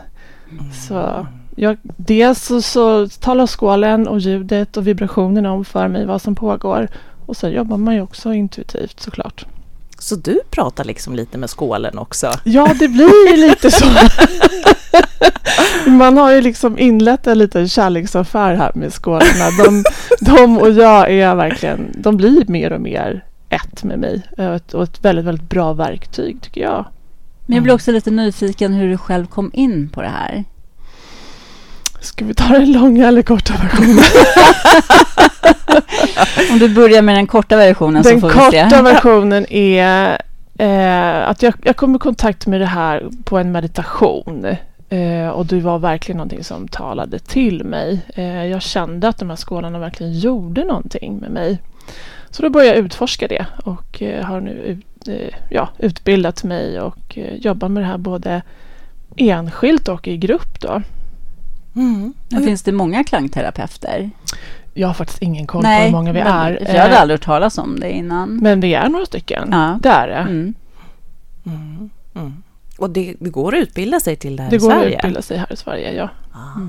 Mm. 0.51 0.71
Så 0.71 1.27
jag, 1.55 1.77
dels 1.83 2.45
så, 2.45 2.61
så 2.61 3.07
talar 3.07 3.47
skålen 3.47 4.07
och 4.07 4.19
ljudet 4.19 4.77
och 4.77 4.87
vibrationen 4.87 5.45
om 5.45 5.65
för 5.65 5.87
mig 5.87 6.05
vad 6.05 6.21
som 6.21 6.35
pågår. 6.35 6.87
Och 7.25 7.37
så 7.37 7.47
jobbar 7.47 7.77
man 7.77 7.95
ju 7.95 8.01
också 8.01 8.33
intuitivt 8.33 8.99
såklart. 8.99 9.45
Så 9.99 10.15
du 10.15 10.39
pratar 10.49 10.83
liksom 10.83 11.15
lite 11.15 11.37
med 11.37 11.49
skålen 11.49 11.97
också? 11.97 12.31
Ja, 12.43 12.73
det 12.79 12.87
blir 12.87 13.31
ju 13.31 13.47
lite 13.47 13.71
så. 13.71 13.85
Man 15.89 16.17
har 16.17 16.31
ju 16.31 16.41
liksom 16.41 16.79
inlett 16.79 17.27
en 17.27 17.37
liten 17.37 17.69
kärleksaffär 17.69 18.55
här 18.55 18.71
med 18.75 18.93
skålarna. 18.93 19.49
De, 19.65 19.83
de 20.21 20.57
och 20.57 20.71
jag 20.71 21.11
är 21.11 21.35
verkligen, 21.35 21.91
de 21.97 22.17
blir 22.17 22.45
mer 22.47 22.73
och 22.73 22.81
mer 22.81 23.25
ett 23.49 23.83
med 23.83 23.99
mig. 23.99 24.21
Och 24.73 24.83
ett 24.83 25.05
väldigt, 25.05 25.25
väldigt 25.25 25.49
bra 25.49 25.73
verktyg 25.73 26.41
tycker 26.41 26.61
jag. 26.61 26.85
Men 27.45 27.55
jag 27.55 27.63
blir 27.63 27.73
också 27.73 27.91
lite 27.91 28.11
nyfiken 28.11 28.73
hur 28.73 28.89
du 28.89 28.97
själv 28.97 29.25
kom 29.25 29.51
in 29.53 29.89
på 29.89 30.01
det 30.01 30.07
här. 30.07 30.43
Ska 32.01 32.25
vi 32.25 32.33
ta 32.33 32.47
den 32.47 32.71
långa 32.71 33.07
eller 33.07 33.21
korta 33.21 33.53
versionen? 33.53 34.03
Om 36.51 36.59
du 36.59 36.69
börjar 36.69 37.01
med 37.01 37.15
den 37.15 37.27
korta 37.27 37.57
versionen 37.57 38.03
den 38.03 38.19
så 38.19 38.19
får 38.19 38.27
vi 38.27 38.51
se. 38.51 38.57
Den 38.57 38.69
korta 38.69 38.81
versionen 38.81 39.45
är 39.49 40.21
eh, 40.57 41.29
att 41.29 41.43
jag, 41.43 41.53
jag 41.63 41.75
kom 41.75 41.95
i 41.95 41.99
kontakt 41.99 42.47
med 42.47 42.61
det 42.61 42.65
här 42.65 43.09
på 43.23 43.37
en 43.37 43.51
meditation. 43.51 44.45
Eh, 44.89 45.27
och 45.27 45.45
det 45.45 45.59
var 45.59 45.79
verkligen 45.79 46.17
någonting 46.17 46.43
som 46.43 46.67
talade 46.67 47.19
till 47.19 47.63
mig. 47.63 48.01
Eh, 48.15 48.45
jag 48.45 48.61
kände 48.61 49.07
att 49.07 49.17
de 49.17 49.29
här 49.29 49.37
skålarna 49.37 49.79
verkligen 49.79 50.19
gjorde 50.19 50.63
någonting 50.63 51.17
med 51.17 51.31
mig. 51.31 51.59
Så 52.29 52.41
då 52.41 52.49
började 52.49 52.77
jag 52.77 52.85
utforska 52.85 53.27
det 53.27 53.45
och 53.63 54.01
eh, 54.01 54.25
har 54.25 54.41
nu 54.41 54.51
ut, 54.51 55.07
eh, 55.07 55.35
ja, 55.49 55.69
utbildat 55.79 56.43
mig 56.43 56.79
och 56.81 57.17
eh, 57.17 57.35
jobbar 57.35 57.69
med 57.69 57.83
det 57.83 57.87
här 57.87 57.97
både 57.97 58.41
enskilt 59.17 59.87
och 59.87 60.07
i 60.07 60.17
grupp. 60.17 60.59
Då. 60.59 60.81
Mm. 61.75 62.13
Finns 62.29 62.63
det 62.63 62.71
många 62.71 63.03
klangterapeuter? 63.03 64.09
Jag 64.77 64.87
har 64.87 64.93
faktiskt 64.93 65.21
ingen 65.21 65.47
koll 65.47 65.63
Nej, 65.63 65.79
på 65.79 65.85
hur 65.85 65.91
många 65.91 66.11
vi 66.11 66.19
är. 66.19 66.73
Jag 66.75 66.81
hade 66.81 66.99
aldrig 66.99 67.19
hört 67.19 67.25
talas 67.25 67.57
om 67.57 67.79
det 67.79 67.91
innan. 67.91 68.37
Men 68.37 68.59
vi 68.59 68.73
är 68.73 68.89
några 68.89 69.05
stycken. 69.05 69.49
Ja. 69.51 69.79
Det 69.81 69.89
är 69.89 70.07
det. 70.07 70.13
Mm. 70.13 70.53
Mm. 71.45 71.89
Mm. 72.15 72.43
Och 72.77 72.89
det, 72.89 73.15
det, 73.19 73.29
går 73.29 73.55
att 73.55 73.61
utbilda 73.61 73.99
sig 73.99 74.15
till 74.15 74.35
det 74.35 74.43
här 74.43 74.49
det 74.49 74.55
i 74.55 74.59
Sverige? 74.59 74.79
Det 74.79 74.85
går 74.85 74.87
att 74.87 74.95
utbilda 74.95 75.21
sig 75.21 75.37
här 75.37 75.53
i 75.53 75.55
Sverige, 75.55 75.93
ja. 75.93 76.09
Ah, 76.31 76.59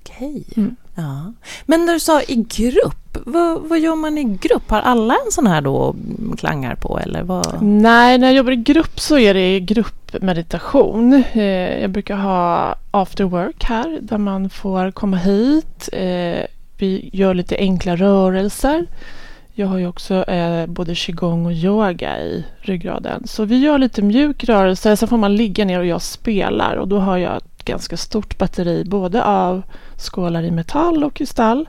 Okej. 0.00 0.44
Okay. 0.50 0.64
Mm. 0.64 0.76
Ja. 0.94 1.32
Men 1.66 1.86
när 1.86 1.92
du 1.92 2.00
sa 2.00 2.22
i 2.22 2.34
grupp, 2.34 3.18
vad, 3.26 3.60
vad, 3.62 3.78
gör 3.78 3.96
man 3.96 4.18
i 4.18 4.24
grupp? 4.24 4.70
Har 4.70 4.80
alla 4.80 5.14
en 5.14 5.32
sån 5.32 5.46
här 5.46 5.60
då 5.60 5.94
klangar 6.38 6.74
på 6.74 6.98
eller 6.98 7.22
vad? 7.22 7.62
Nej, 7.62 8.18
när 8.18 8.26
jag 8.26 8.36
jobbar 8.36 8.52
i 8.52 8.56
grupp 8.56 9.00
så 9.00 9.18
är 9.18 9.34
det 9.34 9.60
gruppmeditation. 9.60 11.24
Eh, 11.32 11.80
jag 11.80 11.90
brukar 11.90 12.16
ha 12.16 12.74
after 12.90 13.24
work 13.24 13.64
här 13.64 13.98
där 14.02 14.18
man 14.18 14.50
får 14.50 14.90
komma 14.90 15.16
hit. 15.16 15.88
Vi 16.78 17.10
gör 17.12 17.34
lite 17.34 17.56
enkla 17.56 17.96
rörelser. 17.96 18.86
Jag 19.52 19.66
har 19.66 19.78
ju 19.78 19.86
också 19.86 20.14
eh, 20.14 20.66
både 20.66 20.94
qigong 20.94 21.46
och 21.46 21.52
yoga 21.52 22.18
i 22.18 22.44
ryggraden. 22.60 23.26
Så 23.26 23.44
vi 23.44 23.58
gör 23.58 23.78
lite 23.78 24.02
mjuk 24.02 24.44
rörelse, 24.44 24.96
sen 24.96 25.08
får 25.08 25.16
man 25.16 25.36
ligga 25.36 25.64
ner 25.64 25.78
och 25.78 25.86
jag 25.86 26.02
spelar 26.02 26.76
och 26.76 26.88
då 26.88 26.98
har 26.98 27.16
jag 27.16 27.36
ett 27.36 27.64
ganska 27.64 27.96
stort 27.96 28.38
batteri 28.38 28.84
både 28.84 29.24
av 29.24 29.62
skålar 29.96 30.42
i 30.42 30.50
metall 30.50 31.04
och 31.04 31.14
kristall. 31.14 31.68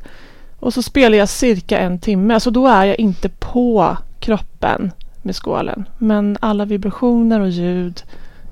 Och 0.59 0.73
så 0.73 0.81
spelar 0.83 1.17
jag 1.17 1.29
cirka 1.29 1.79
en 1.79 1.99
timme, 1.99 2.39
så 2.39 2.49
då 2.49 2.67
är 2.67 2.85
jag 2.85 2.99
inte 2.99 3.29
på 3.29 3.97
kroppen 4.19 4.91
med 5.21 5.35
skålen. 5.35 5.85
Men 5.97 6.37
alla 6.41 6.65
vibrationer 6.65 7.39
och 7.39 7.49
ljud 7.49 8.03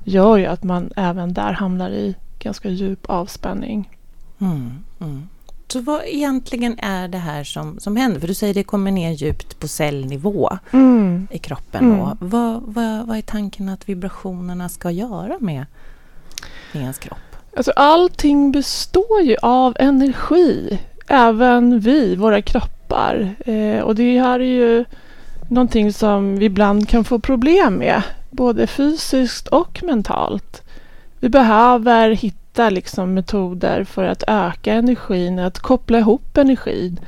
gör 0.04 0.38
ju 0.38 0.46
att 0.46 0.64
man 0.64 0.92
även 0.96 1.34
där 1.34 1.52
hamnar 1.52 1.90
i 1.90 2.16
ganska 2.40 2.70
djup 2.70 3.10
avspänning. 3.10 3.90
Mm, 4.40 4.84
mm. 5.00 5.28
Så 5.68 5.80
vad 5.80 6.02
egentligen 6.06 6.80
är 6.80 7.08
det 7.08 7.18
här 7.18 7.44
som, 7.44 7.80
som 7.80 7.96
händer? 7.96 8.20
För 8.20 8.28
du 8.28 8.34
säger 8.34 8.54
det 8.54 8.64
kommer 8.64 8.92
ner 8.92 9.12
djupt 9.12 9.60
på 9.60 9.68
cellnivå 9.68 10.58
mm. 10.72 11.28
i 11.32 11.38
kroppen. 11.38 11.86
Mm. 11.86 12.00
Vad, 12.20 12.62
vad, 12.62 13.08
vad 13.08 13.18
är 13.18 13.22
tanken 13.22 13.70
att 13.70 13.90
vibrationerna 13.90 14.70
ska 14.70 14.92
göra 14.92 15.38
med, 15.40 15.66
med 16.72 16.82
ens 16.82 16.98
kropp? 16.98 17.18
Alltså 17.58 17.72
allting 17.76 18.52
består 18.52 19.22
ju 19.22 19.36
av 19.42 19.76
energi. 19.80 20.80
Även 21.08 21.80
vi, 21.80 22.16
våra 22.16 22.42
kroppar. 22.42 23.36
Eh, 23.46 23.80
och 23.80 23.96
det 23.96 24.20
här 24.20 24.40
är 24.40 24.44
ju 24.44 24.86
någonting 25.50 25.94
som 25.94 26.36
vi 26.36 26.46
ibland 26.46 26.90
kan 26.90 27.04
få 27.04 27.20
problem 27.20 27.74
med. 27.74 28.02
Både 28.32 28.68
fysiskt 28.68 29.48
och 29.48 29.84
mentalt. 29.84 30.64
Vi 31.20 31.30
behöver 31.30 32.10
hitta 32.10 32.47
liksom 32.60 33.14
metoder 33.14 33.84
för 33.84 34.04
att 34.04 34.24
öka 34.28 34.74
energin, 34.74 35.40
att 35.40 35.60
koppla 35.60 35.98
ihop 36.00 36.38
energin 36.38 37.00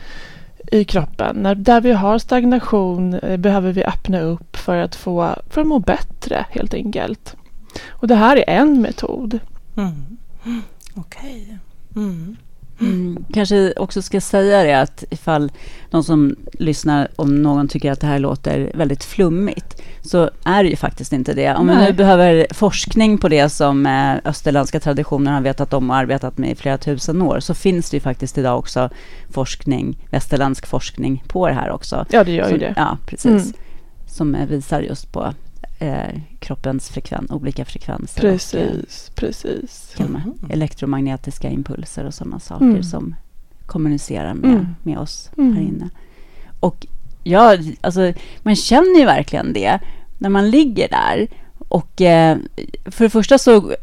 i 0.72 0.84
kroppen. 0.84 1.36
När, 1.36 1.56
där 1.56 1.82
vi 1.82 1.92
har 1.92 2.20
stagnation 2.20 3.14
eh, 3.14 3.38
behöver 3.38 3.72
vi 3.72 3.84
öppna 3.84 4.22
upp 4.22 4.58
för 4.58 4.78
att 4.78 4.96
få 4.96 5.36
för 5.50 5.62
att 5.62 5.68
må 5.68 5.80
bättre 5.80 6.46
helt 6.50 6.74
enkelt. 6.74 7.36
Och 7.88 8.08
det 8.08 8.16
här 8.16 8.38
är 8.38 8.44
en 8.48 8.82
metod. 8.82 9.40
Mm. 9.78 10.18
Okej. 10.96 11.60
Okay. 11.96 12.04
Mm. 12.04 12.38
Mm. 12.82 13.26
Kanske 13.34 13.74
också 13.78 14.02
ska 14.02 14.22
säga 14.22 14.64
det 14.64 14.82
att 14.82 15.04
ifall 15.10 15.52
de 15.90 16.04
som 16.04 16.36
lyssnar, 16.52 17.08
om 17.16 17.42
någon 17.42 17.68
tycker 17.68 17.92
att 17.92 18.02
det 18.02 18.08
här 18.08 18.20
låter 18.20 18.72
väldigt 18.76 19.04
flummigt, 19.04 19.79
så 20.02 20.30
är 20.44 20.64
det 20.64 20.70
ju 20.70 20.76
faktiskt 20.76 21.14
inte 21.14 21.34
det. 21.34 21.56
Om 21.56 21.68
Nej. 21.68 21.78
vi 21.78 21.86
nu 21.86 21.94
behöver 21.94 22.48
forskning 22.54 23.18
på 23.18 23.28
det 23.30 23.50
som 23.50 23.86
eh, 23.86 24.16
österländska 24.26 24.80
traditioner 24.80 25.32
har 25.32 25.42
vetat 25.42 25.74
om 25.74 25.90
och 25.90 25.96
arbetat 25.96 26.38
med 26.38 26.52
i 26.52 26.56
flera 26.56 26.78
tusen 26.78 27.22
år, 27.22 27.40
så 27.40 27.54
finns 27.54 27.90
det 27.90 27.98
ju 27.98 28.02
faktiskt 28.02 28.38
idag 28.38 28.60
också 28.60 28.90
forskning, 29.30 29.98
västerländsk 30.10 30.68
forskning 30.68 31.24
på 31.28 31.48
det 31.48 31.54
här 31.54 31.70
också. 31.70 32.06
Ja, 32.10 32.24
det 32.24 32.32
gör 32.32 32.44
som, 32.44 32.54
ju 32.54 32.60
det. 32.60 32.74
Ja, 32.78 32.98
precis. 33.06 33.26
Mm. 33.26 33.54
Som 34.08 34.38
visar 34.50 34.82
just 34.82 35.12
på 35.12 35.34
eh, 35.80 36.22
kroppens 36.40 36.90
frekven, 36.90 37.28
olika 37.30 37.66
frekvenser. 37.66 38.22
Precis, 38.22 39.10
och, 39.10 39.16
precis. 39.16 39.96
Mm. 40.00 40.22
Elektromagnetiska 40.50 41.50
impulser 41.50 42.06
och 42.06 42.14
sådana 42.14 42.40
saker 42.40 42.66
mm. 42.66 42.84
som 42.84 43.16
kommunicerar 43.66 44.34
med, 44.34 44.52
mm. 44.52 44.76
med 44.84 44.98
oss 44.98 45.32
här 45.38 45.44
mm. 45.44 45.68
inne. 45.68 45.90
Och 46.60 46.88
ja, 47.30 47.58
alltså, 47.82 48.14
man 48.40 48.56
känner 48.56 49.00
ju 49.00 49.06
verkligen 49.06 49.54
det 49.54 49.80
när 50.18 50.30
man 50.30 50.50
ligger 50.50 50.88
där. 50.90 51.28
Och 51.70 52.02
eh, 52.02 52.38
för 52.86 53.04
det 53.04 53.10
första 53.10 53.38
så, 53.38 53.76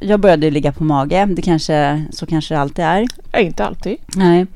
jag 0.00 0.20
började 0.20 0.50
ligga 0.50 0.72
på 0.72 0.84
mage. 0.84 1.26
Det 1.30 1.42
kanske, 1.42 2.04
så 2.12 2.26
kanske 2.26 2.54
det 2.54 2.60
alltid 2.60 2.84
är. 2.84 3.06
Ja, 3.32 3.38
inte 3.38 3.64
alltid. 3.64 3.96
Nej. 4.06 4.46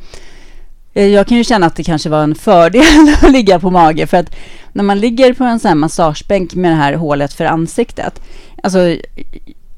Eh, 0.94 1.06
jag 1.06 1.26
kan 1.26 1.36
ju 1.36 1.44
känna 1.44 1.66
att 1.66 1.76
det 1.76 1.84
kanske 1.84 2.08
var 2.08 2.22
en 2.22 2.34
fördel 2.34 2.82
att 3.22 3.32
ligga 3.32 3.60
på 3.60 3.70
mage 3.70 4.06
för 4.06 4.16
att 4.16 4.36
när 4.72 4.84
man 4.84 5.00
ligger 5.00 5.32
på 5.32 5.44
en 5.44 5.60
sån 5.60 5.68
här 5.68 5.74
massagebänk 5.74 6.54
med 6.54 6.70
det 6.70 6.76
här 6.76 6.94
hålet 6.94 7.32
för 7.32 7.44
ansiktet. 7.44 8.20
Alltså, 8.62 8.96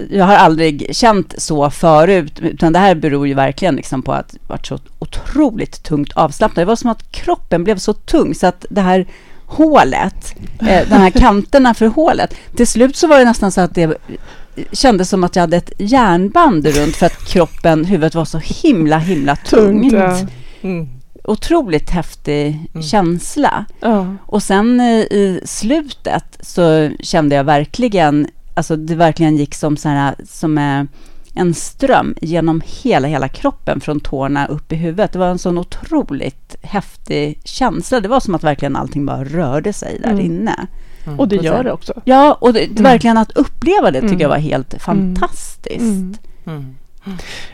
jag 0.09 0.25
har 0.25 0.35
aldrig 0.35 0.95
känt 0.95 1.33
så 1.37 1.69
förut, 1.69 2.39
utan 2.39 2.73
det 2.73 2.79
här 2.79 2.95
beror 2.95 3.27
ju 3.27 3.33
verkligen 3.33 3.75
liksom 3.75 4.01
på 4.01 4.13
att 4.13 4.29
det 4.29 4.39
varit 4.47 4.65
så 4.65 4.79
otroligt 5.07 5.83
tungt 5.83 6.13
avslappnat. 6.13 6.55
Det 6.55 6.65
var 6.65 6.75
som 6.75 6.89
att 6.89 7.11
kroppen 7.11 7.63
blev 7.63 7.77
så 7.77 7.93
tung 7.93 8.35
så 8.35 8.47
att 8.47 8.65
det 8.69 8.81
här 8.81 9.07
hålet, 9.45 10.35
eh, 10.59 10.89
de 10.89 10.95
här 10.95 11.09
kanterna 11.19 11.73
för 11.73 11.87
hålet, 11.87 12.35
till 12.55 12.67
slut 12.67 12.95
så 12.95 13.07
var 13.07 13.19
det 13.19 13.25
nästan 13.25 13.51
så 13.51 13.61
att 13.61 13.75
det 13.75 13.97
kändes 14.71 15.09
som 15.09 15.23
att 15.23 15.35
jag 15.35 15.43
hade 15.43 15.57
ett 15.57 15.71
järnband 15.77 16.67
runt 16.67 16.95
för 16.95 17.05
att 17.05 17.25
kroppen, 17.25 17.85
huvudet 17.85 18.15
var 18.15 18.25
så 18.25 18.37
himla, 18.37 18.97
himla 18.97 19.35
tungt. 19.35 19.91
tungt 19.91 20.31
mm 20.61 20.87
otroligt 21.27 21.89
häftig 21.89 22.69
mm. 22.73 22.83
känsla. 22.83 23.65
Oh. 23.81 24.13
Och 24.25 24.43
sen 24.43 24.81
i 24.81 25.41
slutet 25.45 26.37
så 26.39 26.91
kände 26.99 27.35
jag 27.35 27.43
verkligen, 27.43 28.27
alltså 28.53 28.75
det 28.75 28.95
verkligen 28.95 29.37
gick 29.37 29.55
som, 29.55 29.77
så 29.77 29.89
här, 29.89 30.15
som 30.29 30.57
en 31.37 31.53
ström 31.53 32.15
genom 32.21 32.61
hela, 32.65 33.07
hela 33.07 33.27
kroppen 33.27 33.79
från 33.79 33.99
tårna 33.99 34.47
upp 34.47 34.71
i 34.71 34.75
huvudet. 34.75 35.11
Det 35.11 35.19
var 35.19 35.27
en 35.27 35.39
sån 35.39 35.57
otroligt 35.57 36.55
häftig 36.61 37.39
känsla. 37.43 37.99
Det 37.99 38.07
var 38.07 38.19
som 38.19 38.35
att 38.35 38.43
verkligen 38.43 38.75
allting 38.75 39.05
bara 39.05 39.23
rörde 39.23 39.73
sig 39.73 39.99
där 39.99 40.11
mm. 40.11 40.25
inne. 40.25 40.67
Mm. 41.05 41.19
Och 41.19 41.27
det 41.27 41.35
gör 41.35 41.63
det 41.63 41.71
också. 41.71 41.93
Ja, 42.05 42.37
och 42.41 42.53
det, 42.53 42.65
mm. 42.65 42.83
verkligen 42.83 43.17
att 43.17 43.31
uppleva 43.31 43.91
det 43.91 44.01
tycker 44.01 44.13
jag 44.13 44.21
mm. 44.21 44.29
var 44.29 44.37
helt 44.37 44.73
mm. 44.73 44.79
fantastiskt. 44.79 46.21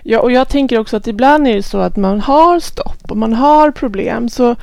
Ja, 0.04 0.20
och 0.20 0.32
jag 0.32 0.50
tänker 0.50 0.80
också 0.80 0.98
att 0.98 1.08
ibland 1.08 1.48
är 1.48 1.56
det 1.56 1.64
så 1.64 1.78
att 1.78 1.98
man 1.98 2.22
har 2.22 2.60
stopp 2.60 3.12
och 3.12 3.18
man 3.18 3.34
har 3.34 3.72
problem. 3.72 4.30
Så 4.30 4.56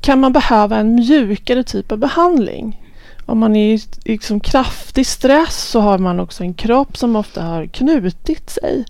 kan 0.00 0.20
man 0.20 0.32
behöva 0.32 0.76
en 0.76 0.94
mjukare 0.94 1.64
typ 1.64 1.92
av 1.92 1.98
behandling. 1.98 2.87
Om 3.28 3.38
man 3.38 3.56
är 3.56 3.74
i 3.74 3.80
liksom 4.04 4.40
kraftig 4.40 5.06
stress 5.06 5.56
så 5.56 5.80
har 5.80 5.98
man 5.98 6.20
också 6.20 6.44
en 6.44 6.54
kropp 6.54 6.96
som 6.96 7.16
ofta 7.16 7.42
har 7.42 7.66
knutit 7.66 8.50
sig. 8.50 8.84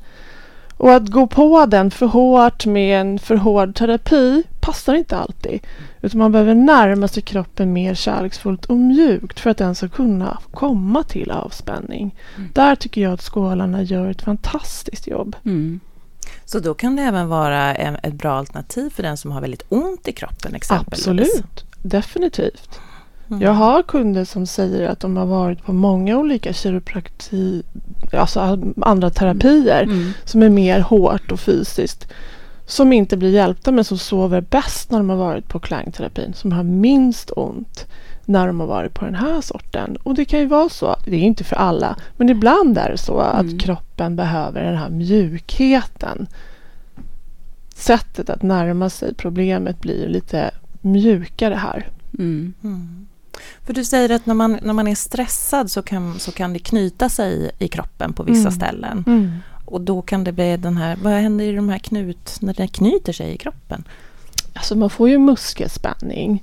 Och 0.76 0.94
att 0.94 1.08
gå 1.08 1.26
på 1.26 1.66
den 1.66 1.90
för 1.90 2.06
hårt 2.06 2.66
med 2.66 3.00
en 3.00 3.18
för 3.18 3.36
hård 3.36 3.74
terapi 3.74 4.42
passar 4.60 4.94
inte 4.94 5.16
alltid. 5.16 5.60
Utan 6.00 6.18
man 6.18 6.32
behöver 6.32 6.54
närma 6.54 7.08
sig 7.08 7.22
kroppen 7.22 7.72
mer 7.72 7.94
kärleksfullt 7.94 8.64
och 8.64 8.76
mjukt 8.76 9.40
för 9.40 9.50
att 9.50 9.58
den 9.58 9.74
ska 9.74 9.88
kunna 9.88 10.38
komma 10.50 11.02
till 11.02 11.30
avspänning. 11.30 12.14
Mm. 12.36 12.50
Där 12.54 12.74
tycker 12.76 13.00
jag 13.00 13.12
att 13.12 13.22
skålarna 13.22 13.82
gör 13.82 14.10
ett 14.10 14.22
fantastiskt 14.22 15.06
jobb. 15.06 15.36
Mm. 15.44 15.80
Så 16.44 16.58
då 16.58 16.74
kan 16.74 16.96
det 16.96 17.02
även 17.02 17.28
vara 17.28 17.74
ett 17.74 18.14
bra 18.14 18.32
alternativ 18.32 18.90
för 18.90 19.02
den 19.02 19.16
som 19.16 19.32
har 19.32 19.40
väldigt 19.40 19.64
ont 19.68 20.08
i 20.08 20.12
kroppen 20.12 20.54
exempelvis? 20.54 21.06
Absolut, 21.08 21.64
definitivt. 21.82 22.80
Mm. 23.30 23.42
Jag 23.42 23.52
har 23.52 23.82
kunder 23.82 24.24
som 24.24 24.46
säger 24.46 24.88
att 24.88 25.00
de 25.00 25.16
har 25.16 25.26
varit 25.26 25.64
på 25.64 25.72
många 25.72 26.18
olika 26.18 26.52
kiroprakti, 26.52 27.62
alltså 28.12 28.58
andra 28.80 29.10
terapier 29.10 29.82
mm. 29.82 30.12
som 30.24 30.42
är 30.42 30.48
mer 30.48 30.80
hårt 30.80 31.32
och 31.32 31.40
fysiskt. 31.40 32.12
Som 32.66 32.92
inte 32.92 33.16
blir 33.16 33.30
hjälpta 33.30 33.72
men 33.72 33.84
som 33.84 33.98
sover 33.98 34.40
bäst 34.40 34.90
när 34.90 34.98
de 34.98 35.10
har 35.10 35.16
varit 35.16 35.48
på 35.48 35.58
klangterapin. 35.58 36.32
Som 36.34 36.52
har 36.52 36.62
minst 36.62 37.30
ont 37.36 37.86
när 38.28 38.46
de 38.46 38.60
har 38.60 38.66
varit 38.66 38.94
på 38.94 39.04
den 39.04 39.14
här 39.14 39.40
sorten. 39.40 39.96
Och 40.02 40.14
det 40.14 40.24
kan 40.24 40.40
ju 40.40 40.46
vara 40.46 40.68
så, 40.68 40.96
det 41.04 41.16
är 41.16 41.20
inte 41.20 41.44
för 41.44 41.56
alla, 41.56 41.96
men 42.16 42.28
ibland 42.28 42.78
är 42.78 42.90
det 42.90 42.98
så 42.98 43.18
att 43.18 43.40
mm. 43.40 43.58
kroppen 43.58 44.16
behöver 44.16 44.64
den 44.64 44.76
här 44.76 44.90
mjukheten. 44.90 46.26
Sättet 47.74 48.30
att 48.30 48.42
närma 48.42 48.90
sig 48.90 49.14
problemet 49.14 49.80
blir 49.80 50.08
lite 50.08 50.50
mjukare 50.80 51.54
här. 51.54 51.88
Mm. 52.18 52.54
Mm. 52.62 53.07
För 53.68 53.74
du 53.74 53.84
säger 53.84 54.10
att 54.10 54.26
när 54.26 54.34
man, 54.34 54.58
när 54.62 54.72
man 54.72 54.88
är 54.88 54.94
stressad 54.94 55.70
så 55.70 55.82
kan, 55.82 56.18
så 56.18 56.32
kan 56.32 56.52
det 56.52 56.58
knyta 56.58 57.08
sig 57.08 57.50
i 57.58 57.68
kroppen 57.68 58.12
på 58.12 58.22
vissa 58.22 58.40
mm. 58.48 58.52
ställen. 58.52 59.04
Mm. 59.06 59.32
Och 59.64 59.80
då 59.80 60.02
kan 60.02 60.24
det 60.24 60.32
bli 60.32 60.56
den 60.56 60.76
här, 60.76 60.98
vad 61.02 61.12
händer 61.12 61.44
i 61.44 61.52
de 61.52 61.68
här 61.68 61.78
knut, 61.78 62.36
när 62.40 62.54
det 62.54 62.68
knyter 62.68 63.12
sig 63.12 63.34
i 63.34 63.36
kroppen? 63.36 63.84
Alltså 64.52 64.74
man 64.74 64.90
får 64.90 65.08
ju 65.08 65.18
muskelspänning. 65.18 66.42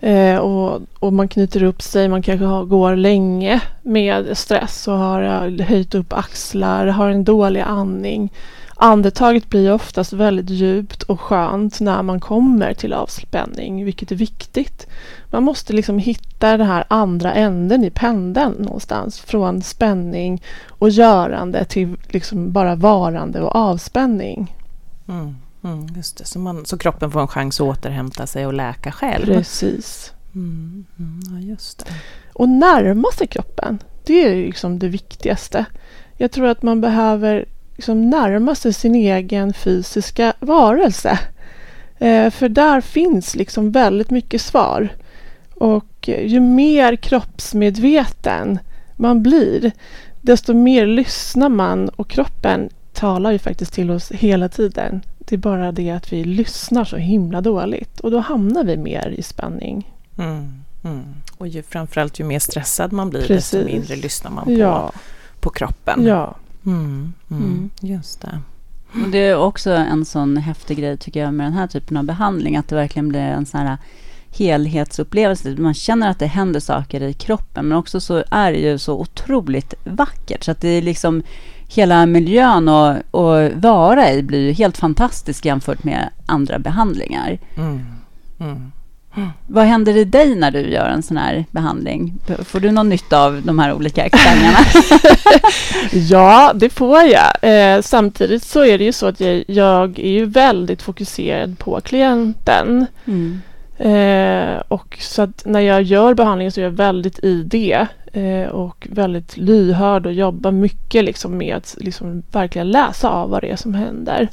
Eh, 0.00 0.36
och, 0.36 0.80
och, 0.98 1.12
man 1.12 1.28
knyter 1.28 1.62
upp 1.62 1.82
sig, 1.82 2.08
man 2.08 2.22
kanske 2.22 2.46
har, 2.46 2.64
går 2.64 2.96
länge 2.96 3.60
med 3.82 4.38
stress 4.38 4.88
och 4.88 4.98
har 4.98 5.48
uh, 5.48 5.62
höjt 5.62 5.94
upp 5.94 6.12
axlar, 6.12 6.86
har 6.86 7.10
en 7.10 7.24
dålig 7.24 7.60
andning. 7.60 8.32
Andetaget 8.80 9.48
blir 9.48 9.72
oftast 9.72 10.12
väldigt 10.12 10.50
djupt 10.50 11.02
och 11.02 11.20
skönt 11.20 11.80
när 11.80 12.02
man 12.02 12.20
kommer 12.20 12.74
till 12.74 12.92
avspänning, 12.92 13.84
vilket 13.84 14.12
är 14.12 14.16
viktigt. 14.16 14.86
Man 15.30 15.42
måste 15.42 15.72
liksom 15.72 15.98
hitta 15.98 16.56
den 16.56 16.66
här 16.66 16.84
andra 16.88 17.34
änden 17.34 17.84
i 17.84 17.90
pendeln 17.90 18.54
någonstans. 18.58 19.20
Från 19.20 19.62
spänning 19.62 20.42
och 20.68 20.90
görande 20.90 21.64
till 21.64 21.96
liksom 22.08 22.52
bara 22.52 22.74
varande 22.74 23.40
och 23.40 23.56
avspänning. 23.56 24.56
Mm, 25.08 25.36
mm, 25.64 25.86
just 25.96 26.18
det. 26.18 26.24
Så, 26.24 26.38
man, 26.38 26.66
så 26.66 26.78
kroppen 26.78 27.10
får 27.10 27.20
en 27.20 27.28
chans 27.28 27.60
att 27.60 27.66
återhämta 27.66 28.26
sig 28.26 28.46
och 28.46 28.54
läka 28.54 28.92
själv. 28.92 29.26
Precis. 29.26 30.12
Mm, 30.34 30.84
mm 30.98 31.20
ja, 31.30 31.40
just 31.40 31.78
det. 31.78 31.92
Och 32.32 32.48
närma 32.48 33.08
sig 33.12 33.26
kroppen, 33.26 33.78
det 34.04 34.24
är 34.24 34.36
liksom 34.36 34.78
det 34.78 34.88
viktigaste. 34.88 35.64
Jag 36.16 36.32
tror 36.32 36.46
att 36.46 36.62
man 36.62 36.80
behöver 36.80 37.44
liksom 37.78 38.10
närma 38.10 38.54
sig 38.54 38.72
sin 38.72 38.94
egen 38.94 39.52
fysiska 39.52 40.32
varelse. 40.40 41.18
Eh, 41.98 42.30
för 42.30 42.48
där 42.48 42.80
finns 42.80 43.34
liksom 43.34 43.72
väldigt 43.72 44.10
mycket 44.10 44.40
svar. 44.40 44.88
Och 45.54 46.08
ju 46.08 46.40
mer 46.40 46.96
kroppsmedveten 46.96 48.58
man 48.96 49.22
blir, 49.22 49.72
desto 50.20 50.54
mer 50.54 50.86
lyssnar 50.86 51.48
man 51.48 51.88
och 51.88 52.08
kroppen 52.08 52.68
talar 52.92 53.30
ju 53.30 53.38
faktiskt 53.38 53.72
till 53.72 53.90
oss 53.90 54.12
hela 54.12 54.48
tiden. 54.48 55.02
Det 55.18 55.34
är 55.34 55.38
bara 55.38 55.72
det 55.72 55.90
att 55.90 56.12
vi 56.12 56.24
lyssnar 56.24 56.84
så 56.84 56.96
himla 56.96 57.40
dåligt 57.40 58.00
och 58.00 58.10
då 58.10 58.18
hamnar 58.18 58.64
vi 58.64 58.76
mer 58.76 59.14
i 59.18 59.22
spänning. 59.22 59.94
Mm, 60.18 60.62
mm. 60.84 61.04
Och 61.36 61.48
ju, 61.48 61.62
framförallt 61.62 62.20
ju 62.20 62.24
mer 62.24 62.38
stressad 62.38 62.92
man 62.92 63.10
blir 63.10 63.26
Precis. 63.26 63.50
desto 63.50 63.66
mindre 63.66 63.96
lyssnar 63.96 64.30
man 64.30 64.44
på, 64.44 64.52
ja. 64.52 64.92
på 65.40 65.50
kroppen. 65.50 66.04
Ja. 66.06 66.34
Mm, 66.66 67.12
mm, 67.30 67.42
mm, 67.42 67.70
just 67.80 68.20
det. 68.20 68.40
Och 68.92 69.10
det 69.10 69.18
är 69.18 69.36
också 69.36 69.70
en 69.70 70.04
sån 70.04 70.36
häftig 70.36 70.78
grej 70.78 70.96
tycker 70.96 71.20
jag 71.20 71.34
med 71.34 71.46
den 71.46 71.52
här 71.52 71.66
typen 71.66 71.96
av 71.96 72.04
behandling, 72.04 72.56
att 72.56 72.68
det 72.68 72.74
verkligen 72.74 73.08
blir 73.08 73.20
en 73.20 73.46
sån 73.46 73.60
här 73.60 73.78
helhetsupplevelse. 74.30 75.54
Man 75.58 75.74
känner 75.74 76.10
att 76.10 76.18
det 76.18 76.26
händer 76.26 76.60
saker 76.60 77.02
i 77.02 77.12
kroppen, 77.12 77.68
men 77.68 77.78
också 77.78 78.00
så 78.00 78.24
är 78.30 78.52
det 78.52 78.58
ju 78.58 78.78
så 78.78 79.00
otroligt 79.00 79.74
vackert, 79.84 80.44
så 80.44 80.50
att 80.50 80.60
det 80.60 80.68
är 80.68 80.82
liksom 80.82 81.22
hela 81.68 82.06
miljön 82.06 82.68
och, 82.68 82.96
och 83.10 83.50
vara 83.54 84.12
i 84.12 84.22
blir 84.22 84.40
ju 84.40 84.52
helt 84.52 84.78
fantastisk 84.78 85.44
jämfört 85.44 85.84
med 85.84 86.10
andra 86.26 86.58
behandlingar. 86.58 87.38
Mm. 87.56 87.84
Mm. 88.38 88.72
Vad 89.46 89.64
händer 89.64 89.96
i 89.96 90.04
dig 90.04 90.34
när 90.34 90.50
du 90.50 90.60
gör 90.60 90.88
en 90.88 91.02
sån 91.02 91.16
här 91.16 91.44
behandling? 91.50 92.14
Får 92.44 92.60
du 92.60 92.70
någon 92.70 92.88
nytta 92.88 93.24
av 93.24 93.42
de 93.42 93.58
här 93.58 93.72
olika 93.72 94.08
klängarna? 94.08 94.58
ja, 96.08 96.52
det 96.54 96.70
får 96.70 97.02
jag. 97.02 97.32
Eh, 97.42 97.82
samtidigt 97.82 98.42
så 98.42 98.64
är 98.64 98.78
det 98.78 98.84
ju 98.84 98.92
så 98.92 99.06
att 99.06 99.20
jag, 99.20 99.44
jag 99.46 99.98
är 99.98 100.10
ju 100.10 100.24
väldigt 100.24 100.82
fokuserad 100.82 101.58
på 101.58 101.80
klienten. 101.80 102.86
Mm. 103.04 103.40
Eh, 103.78 104.62
och 104.68 104.98
så 105.00 105.22
att 105.22 105.42
när 105.46 105.60
jag 105.60 105.82
gör 105.82 106.14
behandlingen 106.14 106.52
så 106.52 106.60
är 106.60 106.64
jag 106.64 106.70
väldigt 106.70 107.24
i 107.24 107.42
det 107.42 107.86
eh, 108.12 108.48
och 108.48 108.88
väldigt 108.90 109.36
lyhörd 109.36 110.06
och 110.06 110.12
jobbar 110.12 110.50
mycket 110.50 111.04
liksom 111.04 111.38
med 111.38 111.56
att 111.56 111.76
liksom 111.80 112.22
verkligen 112.32 112.70
läsa 112.70 113.10
av 113.10 113.30
vad 113.30 113.42
det 113.42 113.50
är 113.50 113.56
som 113.56 113.74
händer. 113.74 114.28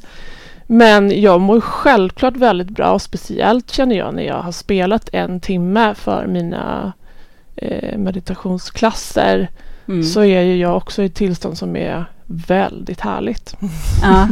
Men 0.66 1.20
jag 1.20 1.40
mår 1.40 1.60
självklart 1.60 2.36
väldigt 2.36 2.70
bra 2.70 2.90
och 2.90 3.02
speciellt 3.02 3.70
känner 3.70 3.96
jag 3.96 4.14
när 4.14 4.22
jag 4.22 4.42
har 4.42 4.52
spelat 4.52 5.08
en 5.12 5.40
timme 5.40 5.94
för 5.94 6.26
mina 6.26 6.92
eh, 7.56 7.98
meditationsklasser 7.98 9.50
mm. 9.88 10.04
så 10.04 10.20
är 10.20 10.40
ju 10.40 10.56
jag 10.56 10.76
också 10.76 11.02
i 11.02 11.06
ett 11.06 11.14
tillstånd 11.14 11.58
som 11.58 11.76
är 11.76 12.04
väldigt 12.26 13.00
härligt. 13.00 13.56
Ja. 14.02 14.28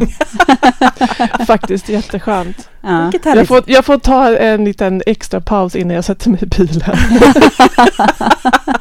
Faktiskt 1.47 1.89
jätteskönt. 1.89 2.69
Ja. 2.81 3.13
Jag, 3.25 3.49
får, 3.49 3.63
jag 3.67 3.85
får 3.85 3.99
ta 3.99 4.37
en 4.37 4.65
liten 4.65 5.03
extra 5.07 5.41
paus 5.41 5.77
innan 5.77 5.95
jag 5.95 6.05
sätter 6.05 6.31
mig 6.31 6.43
i 6.43 6.47
bilen. 6.47 6.97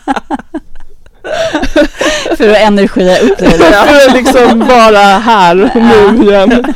För 2.43 2.49
att 2.49 2.57
energia 2.57 3.19
upp 3.19 3.37
det. 3.37 3.51
För 3.51 4.09
att 4.09 4.13
liksom 4.13 4.59
vara 4.59 4.99
här 4.99 5.63
och 5.63 5.81
nu 5.81 6.23
igen. 6.23 6.65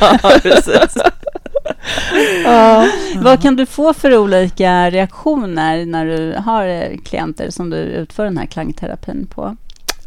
Ja, 2.44 2.86
Vad 3.16 3.42
kan 3.42 3.56
du 3.56 3.66
få 3.66 3.94
för 3.94 4.16
olika 4.16 4.90
reaktioner 4.90 5.86
när 5.86 6.06
du 6.06 6.34
har 6.44 6.96
klienter 7.04 7.50
som 7.50 7.70
du 7.70 7.76
utför 7.76 8.24
den 8.24 8.38
här 8.38 8.46
klangterapin 8.46 9.26
på? 9.34 9.56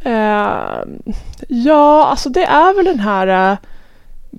Uh, 0.05 0.83
ja, 1.47 2.05
alltså 2.05 2.29
det 2.29 2.43
är 2.43 2.75
väl 2.75 2.85
den 2.85 2.99
här 2.99 3.51
uh, 3.51 3.57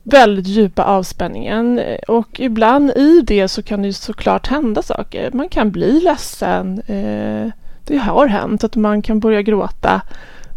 väldigt 0.03 0.47
djupa 0.47 0.85
avspänningen 0.85 1.81
och 2.09 2.41
ibland 2.41 2.91
i 2.91 3.21
det 3.27 3.49
så 3.49 3.63
kan 3.63 3.83
det 3.83 3.93
såklart 3.93 4.47
hända 4.47 4.83
saker. 4.83 5.31
Man 5.33 5.49
kan 5.49 5.71
bli 5.71 6.01
ledsen. 6.01 6.83
Uh, 6.91 7.51
det 7.87 7.99
har 7.99 8.27
hänt 8.27 8.65
att 8.65 8.77
man 8.77 9.03
kan 9.03 9.21
börja 9.21 9.43
gråta 9.43 10.01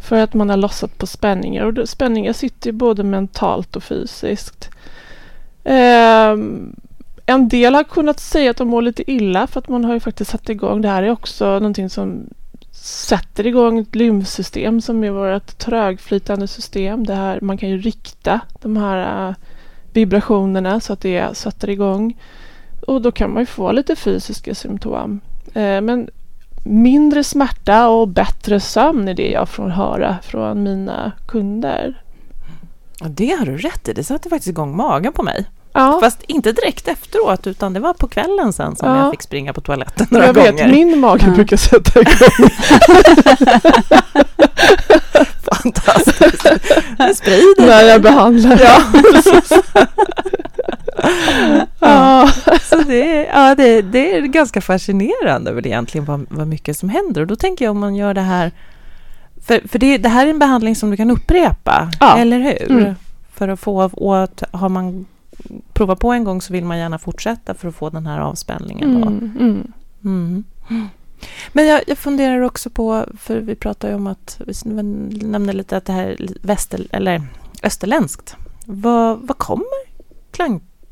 för 0.06 0.16
att 0.16 0.34
man 0.34 0.50
har 0.50 0.58
lossat 0.58 0.98
på 0.98 1.08
spänningar 1.08 1.80
och 1.80 1.90
spänningar 1.90 2.34
sitter 2.34 2.68
ju 2.68 2.72
både 2.72 3.04
mentalt 3.04 3.76
och 3.76 3.84
fysiskt. 3.84 4.70
Ehm, 5.64 6.76
en 7.26 7.50
del 7.50 7.76
har 7.76 7.84
kunnat 7.84 8.20
säga 8.20 8.52
att 8.52 8.58
de 8.58 8.68
mår 8.68 8.82
lite 8.82 9.12
illa 9.12 9.48
för 9.48 9.60
att 9.60 9.70
man 9.70 9.86
har 9.86 9.94
ju 9.94 10.00
faktiskt 10.00 10.32
satt 10.32 10.50
igång. 10.50 10.82
Det 10.82 10.90
här 10.90 11.04
är 11.04 11.10
också 11.10 11.46
någonting 11.46 11.90
som 11.90 12.30
sätter 12.72 13.48
igång 13.48 13.80
ett 13.80 13.96
lymfsystem 13.96 14.82
som 14.82 15.04
är 15.04 15.12
vårt 15.12 15.58
trögflytande 15.58 16.48
system. 16.48 17.06
Det 17.06 17.16
här, 17.16 17.42
man 17.42 17.58
kan 17.58 17.70
ju 17.70 17.78
rikta 17.78 18.40
de 18.62 18.78
här 18.78 19.30
uh, 19.30 19.36
vibrationerna 19.94 20.80
så 20.80 20.94
att 20.94 21.02
det 21.02 21.38
sätter 21.38 21.70
igång. 21.70 22.18
Och 22.88 23.02
då 23.02 23.12
kan 23.12 23.34
man 23.34 23.42
ju 23.42 23.46
få 23.46 23.72
lite 23.72 23.96
fysiska 23.96 24.56
symptom. 24.56 25.20
Uh, 25.48 25.82
men 25.82 26.10
mindre 26.66 27.24
smärta 27.24 27.88
och 27.88 28.08
bättre 28.08 28.60
sömn 28.60 29.08
är 29.08 29.14
det 29.14 29.32
jag 29.32 29.50
får 29.50 29.68
höra 29.68 30.18
från 30.24 30.64
mina 30.64 31.12
kunder. 31.28 32.02
Det 33.00 33.36
har 33.40 33.46
du 33.46 33.58
rätt 33.58 33.88
i. 33.88 33.94
Det 33.94 34.04
satte 34.04 34.30
faktiskt 34.30 34.50
igång 34.50 34.76
magen 34.76 35.14
på 35.14 35.24
mig. 35.24 35.46
Ja. 35.74 36.00
Fast 36.02 36.24
inte 36.24 36.52
direkt 36.52 36.88
efteråt, 36.88 37.48
utan 37.48 37.74
det 37.74 37.80
var 37.80 37.94
på 37.94 38.08
kvällen 38.08 38.54
sen 38.54 38.76
som 38.76 38.90
ja. 38.90 38.98
jag 38.98 39.12
fick 39.12 39.22
springa 39.22 39.54
på 39.54 39.62
toaletten 39.62 40.08
några 40.10 40.26
jag 40.26 40.36
gånger. 40.36 40.48
Jag 40.48 40.68
vet, 40.68 40.72
min 40.72 41.00
mage 41.00 41.26
ja. 41.28 41.32
brukar 41.32 41.58
sätta 41.58 42.02
igång. 42.02 42.14
Fantastiskt. 45.54 46.44
Det 46.98 47.16
sprider 47.16 47.68
När 47.68 47.84
jag 47.84 48.02
behandlar. 48.02 48.62
Ja, 48.64 48.82
ja. 51.80 52.32
Så 52.62 52.76
det, 52.76 53.26
ja, 53.34 53.56
det, 53.56 53.82
det 53.82 54.16
är 54.16 54.22
ganska 54.22 54.62
fascinerande 54.62 55.54
väl 55.54 55.66
egentligen 55.66 56.06
vad, 56.06 56.26
vad 56.30 56.48
mycket 56.48 56.78
som 56.78 56.90
händer. 56.90 57.22
Och 57.22 57.28
då 57.28 57.36
tänker 57.36 57.66
jag 57.66 57.72
om 57.72 57.80
man 57.80 57.96
gör 57.96 58.14
det 58.14 58.22
här... 58.22 58.52
För, 59.42 59.68
för 59.68 59.80
det, 59.80 59.98
det 59.98 60.10
här 60.10 60.26
är 60.26 60.30
en 60.30 60.40
behandling 60.40 60.76
som 60.76 60.92
du 60.92 60.98
kan 60.98 61.12
upprepa, 61.12 61.92
Ja. 62.00 62.18
eller 62.18 62.40
hur? 62.40 62.72
Mm. 62.72 62.96
För 63.34 63.48
att 63.48 63.60
få... 63.60 64.14
Att 64.14 64.44
har 64.52 64.70
man 64.70 65.06
provat 65.74 66.00
på 66.00 66.12
en 66.12 66.24
gång 66.24 66.42
så 66.42 66.54
vill 66.54 66.66
man 66.66 66.78
gärna 66.78 67.00
fortsätta 67.00 67.54
för 67.54 67.68
att 67.68 67.76
få 67.76 67.90
den 67.90 68.08
här 68.08 68.20
avspänningen. 68.20 69.02
Då. 69.02 69.08
Mm, 69.08 69.32
mm. 69.40 70.44
Mm. 70.70 70.90
Men 71.54 71.68
jag, 71.68 71.82
jag 71.88 71.98
funderar 71.98 72.42
också 72.42 72.70
på, 72.70 73.06
för 73.20 73.40
vi 73.40 73.56
pratar 73.56 73.90
ju 73.90 73.96
om 73.96 74.08
att, 74.08 74.42
vi 74.66 74.84
nämnde 75.24 75.54
lite 75.54 75.78
att 75.78 75.86
det 75.86 75.94
här 75.94 76.08
är 76.08 76.28
väster, 76.42 76.88
eller 76.92 77.22
österländskt. 77.64 78.36
Vad, 78.66 79.20
vad 79.22 79.38
kommer 79.38 79.96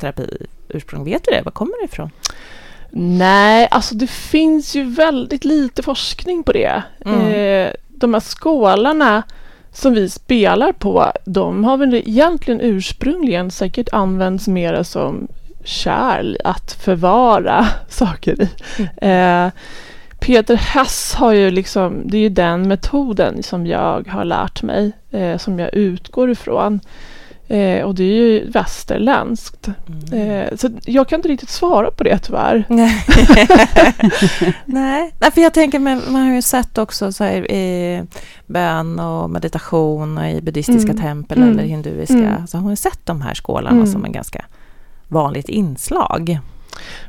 klangterapi 0.03 0.45
ursprung? 0.69 1.03
Vet 1.03 1.23
du 1.23 1.31
det? 1.31 1.41
Var 1.41 1.51
kommer 1.51 1.73
det 1.81 1.85
ifrån? 1.85 2.09
Nej, 2.95 3.67
alltså 3.71 3.95
det 3.95 4.07
finns 4.07 4.75
ju 4.75 4.83
väldigt 4.83 5.45
lite 5.45 5.83
forskning 5.83 6.43
på 6.43 6.51
det. 6.51 6.83
Mm. 7.05 7.19
Eh, 7.19 7.73
de 7.89 8.13
här 8.13 8.21
skålarna 8.21 9.23
som 9.71 9.93
vi 9.93 10.09
spelar 10.09 10.71
på, 10.71 11.11
de 11.25 11.63
har 11.63 11.77
väl 11.77 11.93
egentligen 11.93 12.61
ursprungligen 12.61 13.51
säkert 13.51 13.89
använts 13.91 14.47
mer 14.47 14.83
som 14.83 15.27
kärl 15.63 16.37
att 16.43 16.71
förvara 16.73 17.67
saker 17.89 18.41
i. 18.41 18.49
Eh, 19.01 19.49
Peter 20.19 20.55
Hess 20.55 21.13
har 21.13 21.33
ju 21.33 21.51
liksom, 21.51 22.01
det 22.05 22.17
är 22.17 22.21
ju 22.21 22.29
den 22.29 22.67
metoden 22.67 23.43
som 23.43 23.67
jag 23.67 24.07
har 24.07 24.25
lärt 24.25 24.63
mig, 24.63 24.91
eh, 25.11 25.37
som 25.37 25.59
jag 25.59 25.73
utgår 25.73 26.31
ifrån. 26.31 26.79
Eh, 27.47 27.81
och 27.85 27.95
det 27.95 28.03
är 28.03 28.07
ju 28.07 28.49
västerländskt. 28.49 29.67
Eh, 30.13 30.55
så 30.57 30.69
jag 30.85 31.07
kan 31.07 31.19
inte 31.19 31.27
riktigt 31.29 31.49
svara 31.49 31.91
på 31.91 32.03
det 32.03 32.17
tyvärr. 32.19 32.65
Nej. 34.65 35.11
Nej, 35.19 35.31
för 35.33 35.41
jag 35.41 35.53
tänker, 35.53 35.79
men 35.79 36.01
man 36.07 36.21
har 36.27 36.35
ju 36.35 36.41
sett 36.41 36.77
också 36.77 37.11
så 37.11 37.23
här, 37.23 37.51
i 37.51 38.03
bön 38.47 38.99
och 38.99 39.29
meditation 39.29 40.17
och 40.17 40.27
i 40.29 40.41
buddhistiska 40.41 40.91
Mm. 40.91 41.03
tempel 41.03 41.37
Mm. 41.37 41.49
eller 41.51 41.63
hinduiska, 41.63 42.13
Mm. 42.17 42.47
så 42.47 42.57
har 42.57 42.61
man 42.61 42.71
ju 42.71 42.75
sett 42.75 42.99
de 43.05 43.21
här 43.21 43.33
skålarna 43.33 43.75
Mm. 43.77 43.87
som 43.87 44.05
en 44.05 44.11
ganska 44.11 44.45
vanligt 45.07 45.49
inslag. 45.49 46.39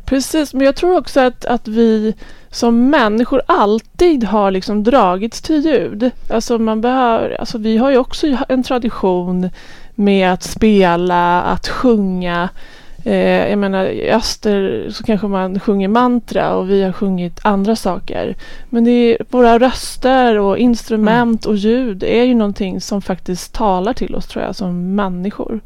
Precis, 0.04 0.54
men 0.54 0.66
jag 0.66 0.76
tror 0.76 0.98
också 0.98 1.20
att, 1.20 1.44
att 1.44 1.68
vi 1.68 2.14
som 2.50 2.90
människor 2.90 3.42
alltid 3.48 4.24
har 4.24 4.50
liksom 4.50 4.84
dragits 4.84 5.42
till 5.42 5.64
ljud. 5.66 6.10
Alltså 6.30 6.58
man 6.58 6.80
behöver, 6.80 7.36
alltså 7.40 7.58
vi 7.58 7.76
har 7.76 7.90
ju 7.90 7.96
också 7.98 8.36
en 8.48 8.62
tradition 8.62 9.50
med 9.94 10.32
att 10.32 10.42
spela, 10.42 11.42
att 11.42 11.68
sjunga. 11.68 12.48
Eh, 13.04 13.48
jag 13.50 13.58
menar 13.58 13.84
i 13.84 14.10
öster 14.10 14.88
så 14.90 15.04
kanske 15.04 15.26
man 15.26 15.60
sjunger 15.60 15.88
mantra 15.88 16.54
och 16.54 16.70
vi 16.70 16.82
har 16.82 16.92
sjungit 16.92 17.40
andra 17.42 17.76
saker. 17.76 18.36
Men 18.70 18.84
det 18.84 18.90
är, 18.90 19.18
våra 19.30 19.58
röster 19.58 20.38
och 20.38 20.58
instrument 20.58 21.46
och 21.46 21.56
ljud 21.56 22.02
är 22.02 22.24
ju 22.24 22.34
någonting 22.34 22.80
som 22.80 23.02
faktiskt 23.02 23.52
talar 23.54 23.92
till 23.92 24.14
oss 24.14 24.26
tror 24.26 24.44
jag 24.44 24.56
som 24.56 24.94
människor. 24.94 25.60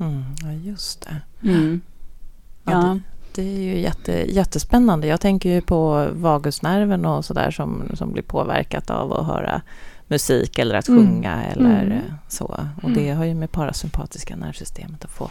Mm, 0.00 0.24
ja, 0.42 0.52
just 0.52 1.02
det. 1.08 1.48
Mm. 1.48 1.80
Ja, 2.64 2.72
Ja. 2.72 2.98
det, 3.34 3.42
det 3.42 3.42
är 3.42 3.60
ju 3.60 3.78
jätte, 3.78 4.12
jättespännande. 4.12 5.06
Jag 5.06 5.20
tänker 5.20 5.48
ju 5.48 5.60
på 5.60 6.08
vagusnerven 6.12 7.06
och 7.06 7.24
sådär 7.24 7.50
som, 7.50 7.82
som 7.94 8.12
blir 8.12 8.22
påverkat 8.22 8.90
av 8.90 9.12
att 9.12 9.26
höra 9.26 9.62
musik 10.12 10.58
eller 10.58 10.74
att 10.74 10.88
Mm. 10.88 11.06
sjunga 11.06 11.44
eller 11.44 11.82
Mm. 11.82 12.00
så. 12.28 12.60
Och 12.82 12.90
det 12.90 13.10
har 13.10 13.24
ju 13.24 13.34
med 13.34 13.52
parasympatiska 13.52 14.36
nervsystemet 14.36 15.04
att 15.04 15.10
få 15.10 15.30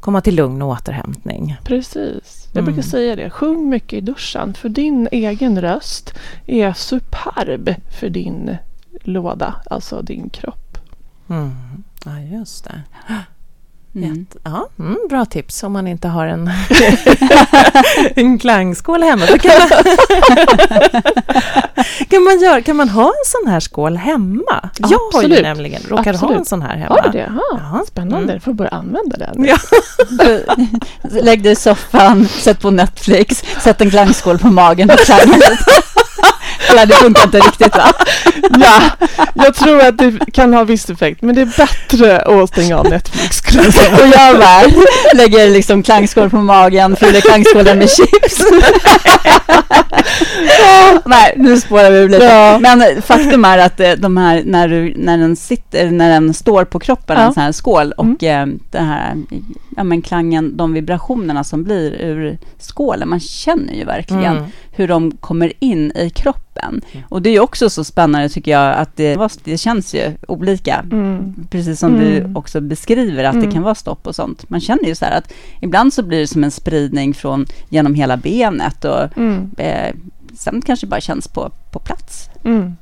komma 0.00 0.20
till 0.20 0.34
lugn 0.34 0.62
och 0.62 0.68
återhämtning. 0.68 1.56
Precis. 1.64 2.48
Jag 2.52 2.60
Mm. 2.62 2.64
brukar 2.74 2.88
säga 2.88 3.16
det. 3.16 3.30
Sjung 3.30 3.68
mycket 3.68 3.92
i 3.92 4.00
duschen 4.00 4.54
för 4.54 4.68
din 4.68 5.08
egen 5.12 5.60
röst 5.60 6.14
är 6.46 6.72
superb 6.72 7.74
för 8.00 8.08
din 8.08 8.56
låda, 9.02 9.54
alltså 9.70 10.02
din 10.02 10.30
kropp. 10.30 10.78
Mm. 11.28 11.50
Ja, 12.04 12.20
just 12.20 12.64
det. 12.64 12.82
Mm. 13.94 14.26
Ja, 14.44 14.68
mm, 14.78 14.96
bra 15.08 15.24
tips 15.24 15.62
om 15.62 15.72
man 15.72 15.86
inte 15.86 16.08
har 16.08 16.26
en, 16.26 16.50
en 18.16 18.38
klangskål 18.38 19.02
hemma. 19.02 19.26
Kan, 19.26 19.52
man, 19.58 19.68
kan, 22.08 22.22
man 22.22 22.40
göra, 22.40 22.62
kan 22.62 22.76
man 22.76 22.88
ha 22.88 23.04
en 23.04 23.24
sån 23.26 23.50
här 23.52 23.60
skål 23.60 23.96
hemma? 23.96 24.70
Jag 24.76 24.98
har 25.12 25.22
ju 25.22 25.42
nämligen 25.42 25.82
råkar 25.88 26.04
ha 26.04 26.10
Absolut. 26.10 26.38
en 26.38 26.44
sån 26.44 26.62
här 26.62 26.76
hemma. 26.76 26.94
Har 26.94 27.02
du 27.02 27.18
det? 27.18 27.32
Ja, 27.36 27.60
Ja. 27.72 27.84
Spännande. 27.88 28.32
Mm. 28.32 28.40
Får 28.40 28.52
börja 28.52 28.70
använda 28.70 29.16
den. 29.16 29.44
Ja. 29.44 29.56
Lägg 31.22 31.42
dig 31.42 31.52
i 31.52 31.56
soffan, 31.56 32.28
sätt 32.28 32.60
på 32.60 32.70
Netflix, 32.70 33.44
sätt 33.60 33.80
en 33.80 33.90
klangskål 33.90 34.38
på 34.38 34.46
magen 34.46 34.90
och 34.90 34.98
lite. 35.26 35.58
Eller 36.70 36.86
det 36.86 36.94
funkar 36.94 37.22
inte 37.24 37.38
riktigt 37.38 37.76
va? 37.76 37.92
ja, 38.60 38.80
jag 39.34 39.54
tror 39.54 39.80
att 39.80 39.98
det 39.98 40.32
kan 40.32 40.54
ha 40.54 40.64
viss 40.64 40.90
effekt 40.90 41.22
men 41.22 41.34
det 41.34 41.40
är 41.40 41.46
bättre 41.56 42.20
att 42.20 42.48
stänga 42.48 42.78
av 42.78 42.88
Netflix. 42.88 43.36
skulle 43.36 43.62
jag 43.62 43.74
säga. 43.74 43.94
Och 43.96 44.08
jag 44.08 44.38
bara 44.38 44.62
lägger 45.14 45.50
liksom 45.50 45.82
klangskål 45.82 46.30
på 46.30 46.36
magen, 46.36 46.96
fyller 46.96 47.20
klangskålen 47.20 47.78
med 47.78 47.90
chips. 47.90 48.42
Nej, 51.04 51.34
nu 51.36 51.60
spårar 51.60 51.90
vi 51.90 52.08
lite. 52.08 52.24
Ja. 52.24 52.58
Men 52.58 53.02
faktum 53.02 53.44
är 53.44 53.58
att 53.58 53.80
eh, 53.80 53.92
de 53.92 54.16
här, 54.16 54.42
när, 54.44 54.68
du, 54.68 54.94
när 54.96 55.18
den 55.18 55.36
sitter, 55.36 55.90
när 55.90 56.10
den 56.10 56.34
står 56.34 56.64
på 56.64 56.78
kroppen, 56.78 57.16
Ja. 57.18 57.26
en 57.26 57.34
sån 57.34 57.42
här 57.42 57.52
skål, 57.52 57.92
och 57.92 58.24
eh, 58.24 58.46
den 58.70 58.84
här 58.86 59.14
ja, 59.80 59.84
men 59.84 60.02
klangen, 60.02 60.56
de 60.56 60.72
vibrationerna 60.72 61.44
som 61.44 61.64
blir 61.64 61.92
ur 61.92 62.38
skålen, 62.58 63.08
man 63.08 63.20
känner 63.20 63.74
ju 63.74 63.84
verkligen 63.84 64.36
Mm. 64.36 64.44
hur 64.72 64.88
de 64.88 65.10
kommer 65.10 65.52
in 65.58 65.92
i 65.94 66.10
kroppen. 66.10 66.80
Och 67.08 67.22
det 67.22 67.28
är 67.28 67.32
ju 67.32 67.40
också 67.40 67.70
så 67.70 67.84
spännande 67.84 68.28
tycker 68.28 68.50
jag, 68.50 68.74
att 68.74 68.96
det, 68.96 69.18
det 69.44 69.58
känns 69.58 69.94
ju 69.94 70.12
olika. 70.28 70.84
Mm. 70.92 71.34
Precis 71.50 71.78
som 71.80 71.94
Mm. 71.94 72.04
du 72.04 72.38
också 72.38 72.60
beskriver 72.60 73.24
att 73.24 73.32
det 73.34 73.38
Mm. 73.40 73.52
kan 73.52 73.62
vara 73.62 73.74
stopp 73.74 74.06
och 74.06 74.14
sånt. 74.14 74.50
Man 74.50 74.60
känner 74.60 74.84
ju 74.84 74.94
så 74.94 75.04
här 75.04 75.18
att 75.18 75.32
ibland 75.60 75.92
så 75.94 76.02
blir 76.02 76.18
det 76.18 76.26
som 76.26 76.44
en 76.44 76.50
spridning 76.50 77.14
från 77.14 77.46
genom 77.68 77.94
hela 77.94 78.16
benet 78.16 78.84
och 78.84 79.16
Mm. 79.16 79.50
eh, 79.58 79.94
sen 80.34 80.62
kanske 80.62 80.86
bara 80.86 81.00
känns 81.00 81.28
på, 81.28 81.50
på 81.72 81.78
plats. 81.78 82.30
Mm. 82.44 82.76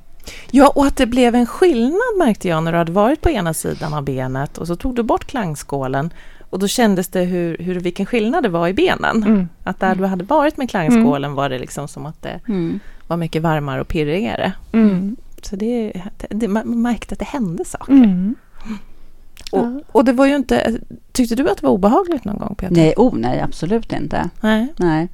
Ja, 0.50 0.72
och 0.74 0.87
att 0.87 0.96
det 0.96 1.06
blev 1.06 1.34
en 1.34 1.46
skillnad 1.46 2.14
märkte 2.18 2.48
jag 2.48 2.62
när 2.64 2.72
du 2.72 2.78
hade 2.78 2.92
varit 2.92 3.20
på 3.20 3.30
ena 3.30 3.54
sidan 3.54 3.94
av 3.94 4.02
benet 4.04 4.58
och 4.58 4.66
så 4.66 4.76
tog 4.76 4.94
du 4.96 5.02
bort 5.02 5.24
klangskålen 5.26 6.11
och 6.50 6.58
då 6.58 6.68
kändes 6.68 7.08
det 7.08 7.20
hur, 7.20 7.56
hur 7.58 7.80
vilken 7.80 8.06
skillnad 8.06 8.42
det 8.42 8.48
var 8.48 8.68
i 8.68 8.72
benen. 8.74 9.22
Mm. 9.22 9.48
Att 9.64 9.80
där 9.80 9.94
du 9.94 10.04
hade 10.04 10.24
varit 10.24 10.56
med 10.56 10.70
klangskålen 10.70 11.34
var 11.34 11.48
det 11.48 11.58
liksom 11.58 11.88
som 11.88 12.06
att 12.06 12.22
det 12.22 12.40
Mm. 12.48 12.80
var 13.06 13.16
mycket 13.16 13.42
varmare 13.42 13.80
och 13.80 13.88
pirrigare. 13.88 14.52
Mm. 14.72 15.16
Så 15.42 15.56
det, 15.56 15.92
det, 16.30 16.48
man 16.48 16.82
märkte 16.82 17.12
att 17.12 17.18
det 17.18 17.24
hände 17.24 17.64
saker. 17.64 17.92
Mm. 17.92 18.34
Och, 19.52 19.66
och 19.92 20.04
det 20.04 20.12
var 20.12 20.26
ju 20.26 20.37
inte... 20.37 20.78
Tyckte 21.12 21.34
du 21.34 21.48
att 21.50 21.56
det 21.58 21.66
var 21.66 21.72
obehagligt 21.72 22.24
någon 22.24 22.38
gång, 22.38 22.54
Peter? 22.54 22.74
Nej, 22.74 22.94
oh, 22.96 23.14
nej, 23.16 23.40
absolut 23.40 23.92
inte. 23.92 24.30
Nej. 24.40 24.66
Nej. 24.76 25.08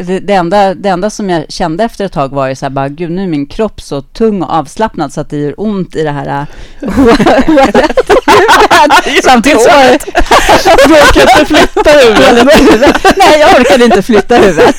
Det, 0.00 0.20
det, 0.20 0.32
enda, 0.34 0.74
det 0.74 0.88
enda 0.88 1.10
som 1.10 1.30
jag 1.30 1.44
kände 1.48 1.84
efter 1.84 2.04
ett 2.04 2.12
tag 2.12 2.28
var 2.28 2.48
ju 2.48 2.54
så 2.54 2.64
här, 2.64 2.70
bara, 2.70 2.88
gud 2.88 3.10
nu 3.10 3.22
är 3.22 3.26
min 3.26 3.46
kropp 3.46 3.80
så 3.80 4.02
tung 4.02 4.42
och 4.42 4.50
avslappnad 4.52 5.12
så 5.12 5.20
att 5.20 5.30
det 5.30 5.36
gör 5.36 5.54
ont 5.60 5.96
i 5.96 6.02
det 6.02 6.10
här 6.10 6.26
äh, 6.80 6.88
håret. 6.94 8.10
Samtidigt 9.22 9.62
så 9.62 9.70
var 9.70 9.82
det... 9.84 9.98
Du 10.88 10.94
orkar 10.94 11.22
inte 11.22 11.46
flytta 11.46 11.90
huvudet. 11.90 13.02
Nej, 13.16 13.40
jag 13.40 13.60
orkade 13.60 13.84
inte 13.84 14.02
flytta 14.02 14.36
huvudet. 14.36 14.76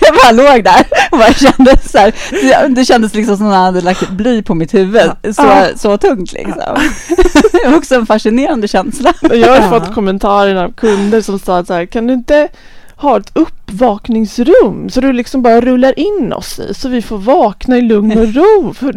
Jag 0.00 0.14
bara 0.14 0.30
låg 0.32 0.64
där 0.64 0.86
och 1.10 1.18
bara 1.18 1.32
kände 1.32 1.76
så 1.88 1.98
här, 1.98 2.12
det, 2.30 2.74
det 2.74 2.84
kändes 2.84 3.14
liksom 3.14 3.36
som 3.36 3.46
att 3.46 3.54
han 3.54 3.64
hade 3.64 3.80
lagt 3.80 4.10
bly 4.10 4.42
på 4.42 4.54
mitt 4.54 4.74
huvud. 4.74 5.10
Så, 5.22 5.42
Ja. 5.42 5.66
så 5.76 5.98
tungt 5.98 6.32
liksom. 6.32 6.62
Det 7.52 7.68
var 7.68 7.76
också 7.76 7.94
en 7.94 8.06
fascinerande 8.06 8.68
känsla. 8.68 9.12
Jag 9.20 9.60
har 9.60 9.80
fått 9.80 9.94
kommentarer 9.94 10.54
av 10.54 10.72
kunder 10.72 11.20
som 11.20 11.38
sa 11.38 11.64
så 11.64 11.74
här, 11.74 11.86
kan 11.86 12.06
du 12.06 12.14
inte 12.14 12.48
ha 13.00 13.16
ett 13.18 13.30
uppvakningsrum 13.32 14.90
så 14.90 15.00
du 15.00 15.12
liksom 15.12 15.42
bara 15.42 15.60
rullar 15.60 15.98
in 15.98 16.32
oss 16.32 16.58
i 16.58 16.74
så 16.74 16.88
vi 16.88 17.02
får 17.02 17.18
vakna 17.18 17.76
i 17.78 17.80
lugn 17.82 18.18
och 18.18 18.34
ro. 18.34 18.74
För, 18.78 18.94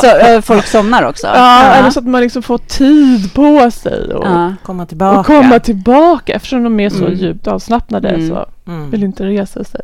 Så, 0.00 0.06
eh, 0.18 0.40
folk 0.40 0.66
somnar 0.66 1.02
också. 1.02 1.26
ja, 1.26 1.62
Eller 1.74 1.90
så 1.90 1.98
att 1.98 2.06
man 2.06 2.20
liksom 2.22 2.42
får 2.42 2.58
tid 2.58 3.34
på 3.34 3.70
sig 3.70 4.14
och, 4.14 4.26
Ja. 4.26 4.54
Komma 4.62 4.86
tillbaka. 4.86 5.20
och 5.20 5.26
komma 5.26 5.58
tillbaka 5.58 6.32
eftersom 6.32 6.64
de 6.64 6.80
är 6.80 6.90
så 6.90 7.04
Mm. 7.04 7.14
djupt 7.18 7.46
avslappnade 7.46 8.08
Mm. 8.08 8.28
så 8.28 8.46
Mm. 8.66 8.90
vill 8.90 9.02
inte 9.04 9.24
resa 9.26 9.64
sig. 9.64 9.80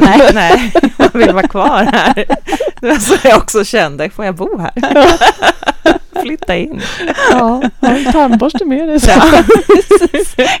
Nej. 0.00 0.30
Nej, 0.34 0.72
man 0.98 1.08
vill 1.14 1.32
vara 1.32 1.48
kvar 1.48 1.88
här. 1.92 2.24
Det 2.80 2.88
var 2.88 2.96
så 2.96 3.28
jag 3.28 3.38
också 3.38 3.64
kände. 3.64 4.10
Får 4.10 4.24
jag 4.24 4.34
bo 4.34 4.58
här? 4.58 4.72
Flytta 6.22 6.56
in. 6.56 6.80
Ja, 7.30 7.62
ha 7.80 7.88
en 7.88 8.12
tandborste 8.12 8.64
med 8.64 8.88
dig. 8.88 8.98
Ja. 9.06 9.42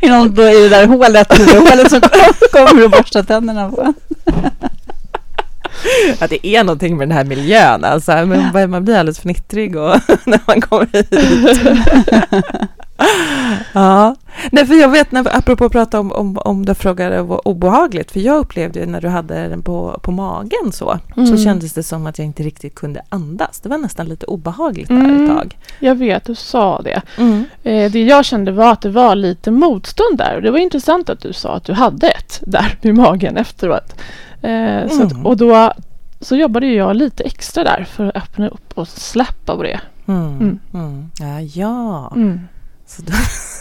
I, 0.00 0.08
någon, 0.08 0.34
då 0.34 0.48
i 0.48 0.62
det 0.62 0.68
där 0.68 0.86
hålet, 0.86 1.38
hålet 1.38 1.90
som 1.90 2.00
kommer 2.52 2.84
och 2.84 2.90
borstar 2.90 3.22
tänderna 3.22 3.70
på. 3.70 3.94
Att 6.18 6.30
det 6.30 6.46
är 6.46 6.64
någonting 6.64 6.96
med 6.96 7.08
den 7.08 7.16
här 7.16 7.24
miljön. 7.24 7.84
Alltså, 7.84 8.26
men 8.26 8.70
man 8.70 8.84
blir 8.84 8.96
alldeles 8.96 9.20
fnittrig 9.20 9.76
och, 9.76 9.96
när 10.24 10.40
man 10.46 10.60
kommer 10.60 10.88
hit. 10.92 11.14
Ja, 13.72 14.14
Nej, 14.52 14.66
för 14.66 14.74
jag 14.74 14.88
vet, 14.88 15.12
när, 15.12 15.36
apropå 15.36 15.64
att 15.64 15.72
prata 15.72 16.00
om, 16.00 16.12
om, 16.12 16.38
om 16.38 16.66
du 16.66 16.74
frågade 16.74 17.22
vad 17.22 17.40
obehagligt, 17.44 18.10
för 18.10 18.20
jag 18.20 18.38
upplevde 18.38 18.86
när 18.86 19.00
du 19.00 19.08
hade 19.08 19.48
den 19.48 19.62
på, 19.62 20.00
på 20.02 20.10
magen 20.12 20.72
så, 20.72 20.98
mm. 21.16 21.26
så 21.26 21.36
kändes 21.44 21.72
det 21.72 21.82
som 21.82 22.06
att 22.06 22.18
jag 22.18 22.26
inte 22.26 22.42
riktigt 22.42 22.74
kunde 22.74 23.02
andas. 23.08 23.60
Det 23.60 23.68
var 23.68 23.78
nästan 23.78 24.06
lite 24.06 24.26
obehagligt 24.26 24.88
där 24.88 24.96
mm. 24.96 25.24
ett 25.24 25.36
tag. 25.36 25.58
Jag 25.78 25.94
vet, 25.94 26.24
du 26.24 26.34
sa 26.34 26.82
det. 26.82 27.02
Mm. 27.18 27.44
Eh, 27.62 27.92
det 27.92 28.02
jag 28.02 28.24
kände 28.24 28.52
var 28.52 28.72
att 28.72 28.80
det 28.80 28.90
var 28.90 29.14
lite 29.14 29.50
motstånd 29.50 30.18
där. 30.18 30.36
Och 30.36 30.42
det 30.42 30.50
var 30.50 30.58
intressant 30.58 31.10
att 31.10 31.20
du 31.20 31.32
sa 31.32 31.54
att 31.54 31.64
du 31.64 31.72
hade 31.72 32.08
ett 32.08 32.42
där 32.46 32.78
i 32.82 32.92
magen 32.92 33.36
efteråt. 33.36 33.94
Eh, 34.42 34.88
så 34.88 35.02
att, 35.02 35.12
mm. 35.12 35.26
och 35.26 35.36
då 35.36 35.72
så 36.20 36.36
jobbade 36.36 36.66
jag 36.66 36.96
lite 36.96 37.24
extra 37.24 37.64
där 37.64 37.84
för 37.84 38.06
att 38.06 38.16
öppna 38.16 38.48
upp 38.48 38.72
och 38.74 38.88
släppa 38.88 39.56
på 39.56 39.62
det. 39.62 39.80
Mm. 40.06 40.58
Mm. 40.74 41.10
Ja, 41.18 41.40
ja. 41.40 42.12
Så 42.88 43.02
då, 43.02 43.12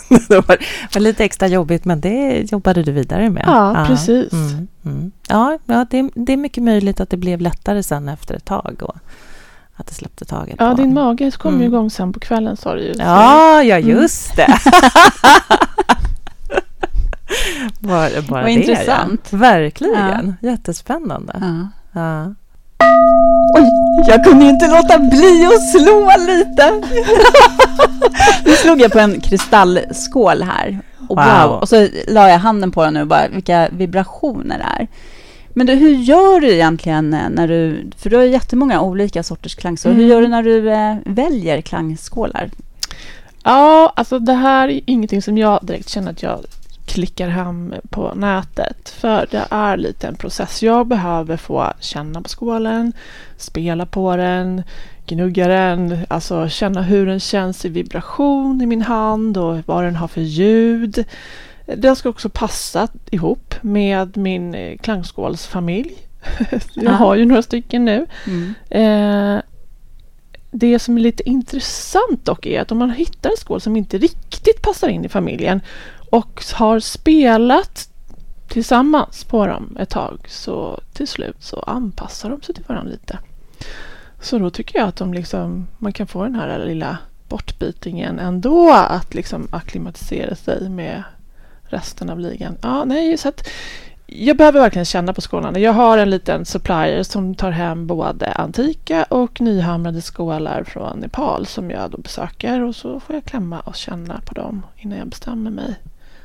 det 0.27 0.35
var, 0.35 0.57
var, 0.93 0.99
lite 0.99 1.25
extra 1.25 1.47
jobbigt, 1.47 1.85
men 1.85 2.01
det 2.01 2.51
jobbade 2.51 2.83
du 2.83 2.91
vidare 2.91 3.29
med. 3.29 3.43
Ja, 3.47 3.79
ja. 3.79 3.85
precis. 3.85 4.33
Mm, 4.33 4.67
mm. 4.85 5.11
Ja, 5.29 5.57
ja 5.65 5.85
det, 5.89 6.09
det, 6.15 6.33
är 6.33 6.37
mycket 6.37 6.63
möjligt 6.63 6.99
att 6.99 7.09
det 7.09 7.17
blev 7.17 7.41
lättare 7.41 7.83
sen 7.83 8.09
efter 8.09 8.35
ett 8.35 8.45
tag. 8.45 8.75
Och 8.81 8.95
att 9.75 9.87
det 9.87 9.93
släppte 9.93 10.25
taget. 10.25 10.55
Ja, 10.59 10.73
din 10.73 10.93
mage 10.93 11.31
kom 11.31 11.53
mm. 11.53 11.61
ju 11.61 11.67
igång 11.67 11.89
sen 11.89 12.13
på 12.13 12.19
kvällen 12.19 12.57
sa 12.57 12.75
du 12.75 12.81
ju. 12.81 12.93
Ja, 12.97 13.63
ja 13.63 13.77
mm. 13.77 13.89
just 13.89 14.35
det. 14.35 14.47
bara, 17.79 18.09
bara 18.09 18.41
Vad 18.41 18.43
det, 18.43 18.51
intressant. 18.51 19.27
Ja. 19.29 19.37
Verkligen. 19.37 20.35
Ja. 20.41 20.49
Jättespännande. 20.49 21.67
Ja. 21.91 22.33
Oj, 23.57 23.69
jag 24.07 24.23
kunde 24.23 24.45
ju 24.45 24.49
inte 24.49 24.67
låta 24.67 24.99
bli 24.99 25.45
att 25.45 25.69
slå 25.71 26.11
lite. 26.27 26.71
nu 28.45 28.51
slog 28.51 28.81
jag 28.81 28.91
på 28.91 28.99
en 28.99 29.21
kristallskål 29.21 30.43
här. 30.43 30.79
Och, 31.09 31.15
wow. 31.15 31.49
wow. 31.49 31.59
och 31.59 31.69
så 31.69 31.87
la 32.07 32.29
jag 32.29 32.39
handen 32.39 32.71
på 32.71 32.83
den 32.83 32.93
nu 32.93 33.05
bara 33.05 33.27
vilka 33.27 33.69
vibrationer 33.71 34.57
det 34.57 34.83
är. 34.83 34.87
Men 35.57 35.67
du, 35.67 35.73
hur 35.73 35.89
gör 35.89 36.39
du 36.39 36.53
egentligen 36.53 37.09
när 37.09 37.47
du, 37.47 37.89
för 37.97 38.09
du 38.09 38.15
har 38.15 38.23
jättemånga 38.23 38.81
olika 38.81 39.23
sorters 39.23 39.55
klangskålar. 39.55 39.95
Mm. 39.95 40.05
Hur 40.05 40.13
gör 40.13 40.21
du 40.21 40.27
när 40.27 40.43
du 40.43 40.71
eh, 40.71 40.95
väljer 41.05 41.61
klangskålar? 41.61 42.49
Ja, 43.43 43.93
alltså 43.95 44.19
det 44.19 44.33
här 44.33 44.69
är 44.69 44.81
ingenting 44.85 45.21
som 45.21 45.37
jag 45.37 45.59
direkt 45.61 45.89
känner 45.89 46.11
att 46.11 46.23
jag 46.23 46.39
klickar 46.87 47.27
hem 47.27 47.73
på 47.89 48.13
nätet. 48.15 48.89
För 48.89 49.27
det 49.31 49.45
är 49.49 49.77
lite 49.77 50.07
en 50.07 50.15
process. 50.15 50.63
Jag 50.63 50.87
behöver 50.87 51.37
få 51.37 51.73
känna 51.79 52.21
på 52.21 52.29
skålen, 52.29 52.93
spela 53.37 53.85
på 53.85 54.15
den, 54.15 54.63
gnugga 55.05 55.47
den, 55.47 55.97
alltså 56.07 56.49
känna 56.49 56.81
hur 56.81 57.05
den 57.05 57.19
känns 57.19 57.65
i 57.65 57.69
vibration 57.69 58.61
i 58.61 58.65
min 58.65 58.81
hand 58.81 59.37
och 59.37 59.57
vad 59.65 59.83
den 59.83 59.95
har 59.95 60.07
för 60.07 60.21
ljud. 60.21 61.05
Den 61.65 61.95
ska 61.95 62.09
också 62.09 62.29
passa 62.29 62.87
ihop 63.11 63.55
med 63.61 64.17
min 64.17 64.55
eh, 64.55 64.77
klangskålsfamilj. 64.77 65.95
Jag 66.73 66.91
har 66.91 67.15
ju 67.15 67.25
några 67.25 67.41
stycken 67.41 67.85
nu. 67.85 68.05
Mm. 68.25 68.53
Eh, 68.69 69.41
det 70.51 70.79
som 70.79 70.97
är 70.97 71.01
lite 71.01 71.29
intressant 71.29 72.25
dock 72.25 72.45
är 72.45 72.61
att 72.61 72.71
om 72.71 72.77
man 72.77 72.91
hittar 72.91 73.29
en 73.29 73.37
skål 73.37 73.61
som 73.61 73.75
inte 73.75 73.97
riktigt 73.97 74.61
passar 74.61 74.87
in 74.87 75.05
i 75.05 75.09
familjen 75.09 75.61
och 76.09 76.43
har 76.53 76.79
spelat 76.79 77.89
tillsammans 78.47 79.23
på 79.23 79.47
dem 79.47 79.77
ett 79.79 79.89
tag 79.89 80.19
så 80.29 80.79
till 80.93 81.07
slut 81.07 81.37
så 81.39 81.59
anpassar 81.59 82.29
de 82.29 82.41
sig 82.41 82.55
till 82.55 82.63
varandra 82.67 82.91
lite. 82.91 83.19
Så 84.21 84.39
då 84.39 84.49
tycker 84.49 84.79
jag 84.79 84.87
att 84.87 84.95
de 84.95 85.13
liksom, 85.13 85.67
man 85.77 85.93
kan 85.93 86.07
få 86.07 86.23
den 86.23 86.35
här 86.35 86.65
lilla 86.65 86.97
bortbytingen 87.29 88.19
ändå 88.19 88.71
att 88.73 89.13
liksom 89.13 89.47
akklimatisera 89.51 90.35
sig 90.35 90.69
med 90.69 91.03
resten 91.63 92.09
av 92.09 92.19
ligan. 92.19 92.57
Ja, 92.61 92.85
nej, 92.85 93.17
så 93.17 93.29
att 93.29 93.47
jag 94.05 94.37
behöver 94.37 94.59
verkligen 94.59 94.85
känna 94.85 95.13
på 95.13 95.21
skålarna. 95.21 95.59
Jag 95.59 95.73
har 95.73 95.97
en 95.97 96.09
liten 96.09 96.45
supplier 96.45 97.03
som 97.03 97.35
tar 97.35 97.51
hem 97.51 97.87
både 97.87 98.31
antika 98.31 99.03
och 99.03 99.41
nyhamrade 99.41 100.01
skålar 100.01 100.63
från 100.63 100.99
Nepal 100.99 101.45
som 101.45 101.71
jag 101.71 101.91
då 101.91 101.97
besöker 101.97 102.61
och 102.61 102.75
så 102.75 102.99
får 102.99 103.15
jag 103.15 103.23
klämma 103.23 103.59
och 103.59 103.75
känna 103.75 104.21
på 104.25 104.33
dem 104.33 104.65
innan 104.77 104.97
jag 104.97 105.07
bestämmer 105.07 105.51
mig 105.51 105.75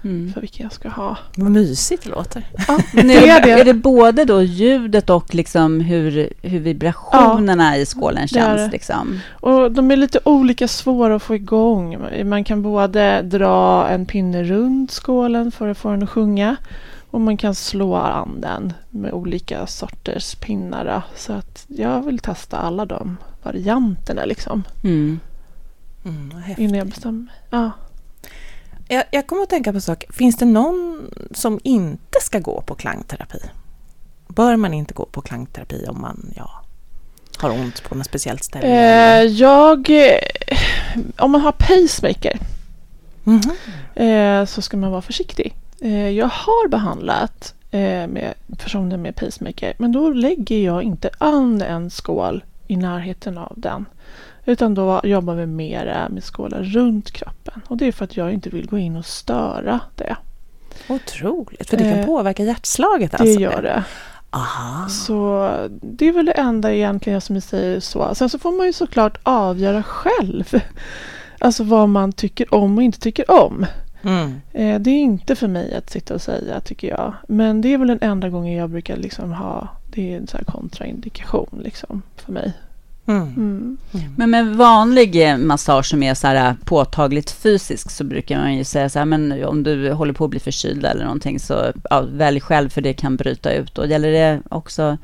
mm. 0.05 0.33
för 0.33 0.41
vilken 0.41 0.63
jag 0.65 0.73
ska 0.73 0.89
ha. 0.89 1.17
Vad 1.37 1.51
mysigt 1.51 2.05
det 2.05 2.11
låter. 2.11 2.47
Ja, 2.69 2.79
nu 3.03 3.13
är, 3.13 3.43
det. 3.43 3.51
är 3.51 3.65
det 3.65 3.75
både 3.75 4.25
då 4.25 4.43
ljudet 4.43 5.11
och 5.11 5.35
liksom 5.35 5.81
hur, 5.81 6.33
hur 6.43 6.61
vibrationerna 6.61 7.77
ja, 7.77 7.83
i 7.83 7.87
skålen 7.87 8.29
känns? 8.29 8.73
Liksom? 8.73 9.21
Och 9.31 9.73
de 9.73 9.91
är 9.91 9.97
lite 9.97 10.21
olika 10.25 10.69
svåra 10.69 11.17
att 11.17 11.23
få 11.23 11.35
igång. 11.35 11.99
Man 12.25 12.45
kan 12.45 12.63
både 12.63 13.23
dra 13.23 13.89
en 13.89 14.07
pinne 14.07 14.45
runt 14.45 14.91
skålen 14.91 15.53
för 15.53 15.69
att 15.69 15.79
få 15.79 15.91
den 15.91 16.03
att 16.03 16.11
sjunga 16.11 16.57
och 17.11 17.21
man 17.21 17.37
kan 17.37 17.55
slå 17.55 17.95
an 17.95 18.41
den 18.41 18.73
med 18.91 19.13
olika 19.13 19.67
sorters 19.67 20.35
pinnar. 20.35 21.03
Så 21.17 21.33
att 21.33 21.65
jag 21.69 22.03
vill 22.03 22.19
testa 22.19 22.59
alla 22.59 22.87
de 22.87 23.17
varianterna 23.43 24.25
liksom. 24.25 24.63
Mm. 24.85 25.21
Mm, 26.05 26.31
innan 26.59 26.79
jag 26.79 26.87
bestämmer 26.87 27.19
mig. 27.19 27.35
Ja. 27.51 27.71
Jag, 28.93 29.05
jag 29.11 29.27
kommer 29.27 29.43
att 29.43 29.51
tänka 29.51 29.73
på 29.73 29.77
en 29.77 29.83
sak. 29.83 30.05
Finns 30.11 30.37
det 30.37 30.45
någon 30.45 31.11
som 31.31 31.61
inte 31.65 32.19
ska 32.21 32.39
gå 32.39 32.61
på 32.61 32.75
klangterapi? 32.75 33.39
Bör 34.29 34.57
man 34.57 34.75
inte 34.75 34.95
gå 34.95 35.07
på 35.07 35.21
klangterapi 35.21 35.87
om 35.89 36.01
man 36.01 36.33
ja, 36.37 36.51
har 37.39 37.51
ont 37.51 37.83
på 37.83 37.95
något 37.95 38.07
speciellt 38.07 38.45
ställe? 38.45 38.67
Eh, 38.67 39.25
jag... 39.25 39.91
Om 41.19 41.31
man 41.31 41.41
har 41.41 41.53
pacemaker 41.53 42.39
mm 43.27 43.41
-hmm. 43.41 44.41
eh, 44.41 44.47
så 44.47 44.63
ska 44.63 44.77
man 44.77 44.91
vara 44.91 45.03
försiktig. 45.03 45.55
Eh, 45.81 46.09
jag 46.09 46.29
har 46.29 46.69
behandlat 46.69 47.55
eh, 47.71 48.07
med 48.07 48.35
personer 48.59 48.97
med 48.97 49.17
pacemaker 49.17 49.75
men 49.79 49.93
då 49.93 50.11
lägger 50.11 50.59
jag 50.59 50.83
inte 50.83 51.11
an 51.19 51.63
en 51.63 51.91
skål 51.91 52.45
i 52.67 52.77
närheten 52.77 53.39
av 53.39 53.53
den. 53.57 53.87
Utan 54.45 54.75
då 54.75 55.01
jobbar 55.05 55.35
vi 55.35 55.47
mer 55.47 56.09
med 56.11 56.25
skålar 56.25 56.63
runt 56.63 57.11
kroppen. 57.11 57.61
Och 57.69 57.77
det 57.77 57.87
är 57.87 57.93
för 57.93 58.05
att 58.05 58.17
jag 58.17 58.33
inte 58.33 58.51
vill 58.51 58.67
gå 58.67 58.79
in 58.79 58.97
och 58.97 59.07
störa 59.07 59.81
det. 59.97 60.17
Otroligt, 60.89 61.71
för 61.71 61.77
det 61.77 61.85
kan 61.85 61.99
eh, 61.99 62.07
påverka 62.07 62.45
hjärtslaget 62.45 63.15
alltså? 63.15 63.39
Det 63.39 63.43
gör 63.43 63.63
det. 63.63 63.85
Aha. 64.31 64.89
Så 64.89 65.51
det 65.83 66.09
är 66.09 66.13
väl 66.13 66.27
det 66.27 66.33
enda 66.33 66.75
egentligen 66.75 67.21
som 67.21 67.37
jag 67.37 67.43
säger 67.43 67.81
så. 67.81 68.15
Sen 68.15 68.29
så 68.29 68.39
får 68.39 68.53
man 68.53 68.67
ju 68.67 68.73
såklart 68.73 69.19
avgöra 69.23 69.83
själv. 69.83 70.45
Alltså 71.39 71.65
vad 71.65 71.89
man 71.89 72.13
tycker 72.13 72.55
om 72.55 72.79
och 72.79 72.83
inte 72.83 73.01
tycker 73.01 73.31
om. 73.31 73.67
Mm. 74.03 74.41
Eh, 74.53 74.81
det 74.81 74.91
är 74.91 74.99
inte 74.99 75.37
för 75.37 75.49
mig 75.49 75.75
att 75.75 75.91
sitta 75.91 76.15
och 76.15 76.23
säga 76.23 76.61
tycker 76.61 76.89
jag. 76.89 77.15
Men 77.29 77.61
det 77.61 77.75
är 77.75 77.79
väl 77.79 77.89
den 77.89 77.99
enda 78.03 78.29
gången 78.29 78.55
jag 78.55 78.71
brukar 78.71 78.97
liksom 78.97 79.33
ha, 79.33 79.69
det 79.91 80.13
är 80.13 80.17
en 80.17 80.27
här 80.33 80.45
kontraindikation 80.45 81.61
liksom 81.65 82.03
för 82.17 82.33
mig. 82.33 82.53
Mm. 83.07 83.35
Mm. 83.35 83.79
Men 84.17 84.31
med 84.31 84.57
vanlig 84.57 85.31
eh, 85.31 85.37
massage 85.37 85.87
som 85.87 86.03
är 86.03 86.15
så 86.15 86.27
här 86.27 86.49
eh, 86.49 86.55
påtagligt 86.65 87.31
fysisk 87.31 87.91
så 87.91 88.05
brukar 88.05 88.39
man 88.39 88.57
ju 88.57 88.65
säga 88.65 88.89
så 88.89 88.99
här, 88.99 89.07
men 89.07 89.45
om 89.45 89.63
du 89.63 89.93
håller 89.93 90.13
på 90.13 90.25
att 90.25 90.31
bli 90.31 90.41
förkyld 90.41 90.85
eller 90.85 91.05
någonting 91.05 91.41
så 91.41 91.73
ja, 91.91 92.01
välj 92.13 92.41
själv 92.41 92.69
för 92.69 92.81
det 92.81 92.93
kan 92.93 93.17
bryta 93.17 93.53
ut. 93.53 93.79
Och 93.79 93.87
gäller 93.87 94.13
det 94.13 94.41
också 94.49 94.99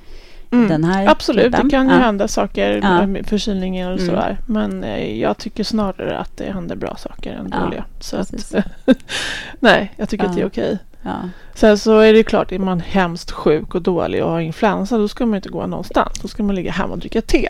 mm. 0.51 0.69
den 0.69 0.85
här 0.85 1.09
Absolut, 1.09 1.45
typen? 1.45 1.69
det 1.69 1.71
kan 1.71 1.89
ju 1.89 1.95
ja. 1.95 2.01
hända 2.01 2.29
saker 2.29 2.81
ja. 2.83 3.07
med 3.07 3.27
förkylningen 3.27 3.89
och 3.89 3.99
mm. 3.99 4.07
sådär. 4.07 4.39
Men 4.47 4.85
eh, 4.85 5.21
jag 5.21 5.39
tycker 5.39 5.65
snarare 5.65 6.19
att 6.19 6.37
det 6.37 6.53
händer 6.53 6.77
bra 6.77 6.97
saker 6.97 7.33
än 7.33 7.51
dåliga. 7.51 7.85
Så 8.01 8.17
att, 8.17 8.55
nej, 9.61 9.93
jag 9.97 10.09
tycker 10.09 10.25
att 10.25 10.35
det 10.35 10.43
är 10.43 10.47
okej. 10.47 10.79
Ja. 11.03 11.29
Sen 11.55 11.79
så 11.79 11.99
är 11.99 12.13
det 12.13 12.23
klart, 12.23 12.53
är 12.53 12.59
man 12.59 12.81
hemskt 12.81 13.31
sjuk 13.31 13.75
och 13.75 13.83
dålig 13.83 14.25
och 14.25 14.31
har 14.31 14.41
influensa 14.41 14.99
då 14.99 15.09
ska 15.09 15.27
man 15.27 15.37
inte 15.37 15.49
gå 15.49 15.67
någonstans. 15.67 16.19
Då 16.23 16.29
ska 16.29 16.43
man 16.43 16.55
ligga 16.55 16.73
hemma 16.73 16.93
och 16.93 16.99
dricka 16.99 17.23
te. 17.23 17.49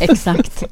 Exakt. 0.00 0.64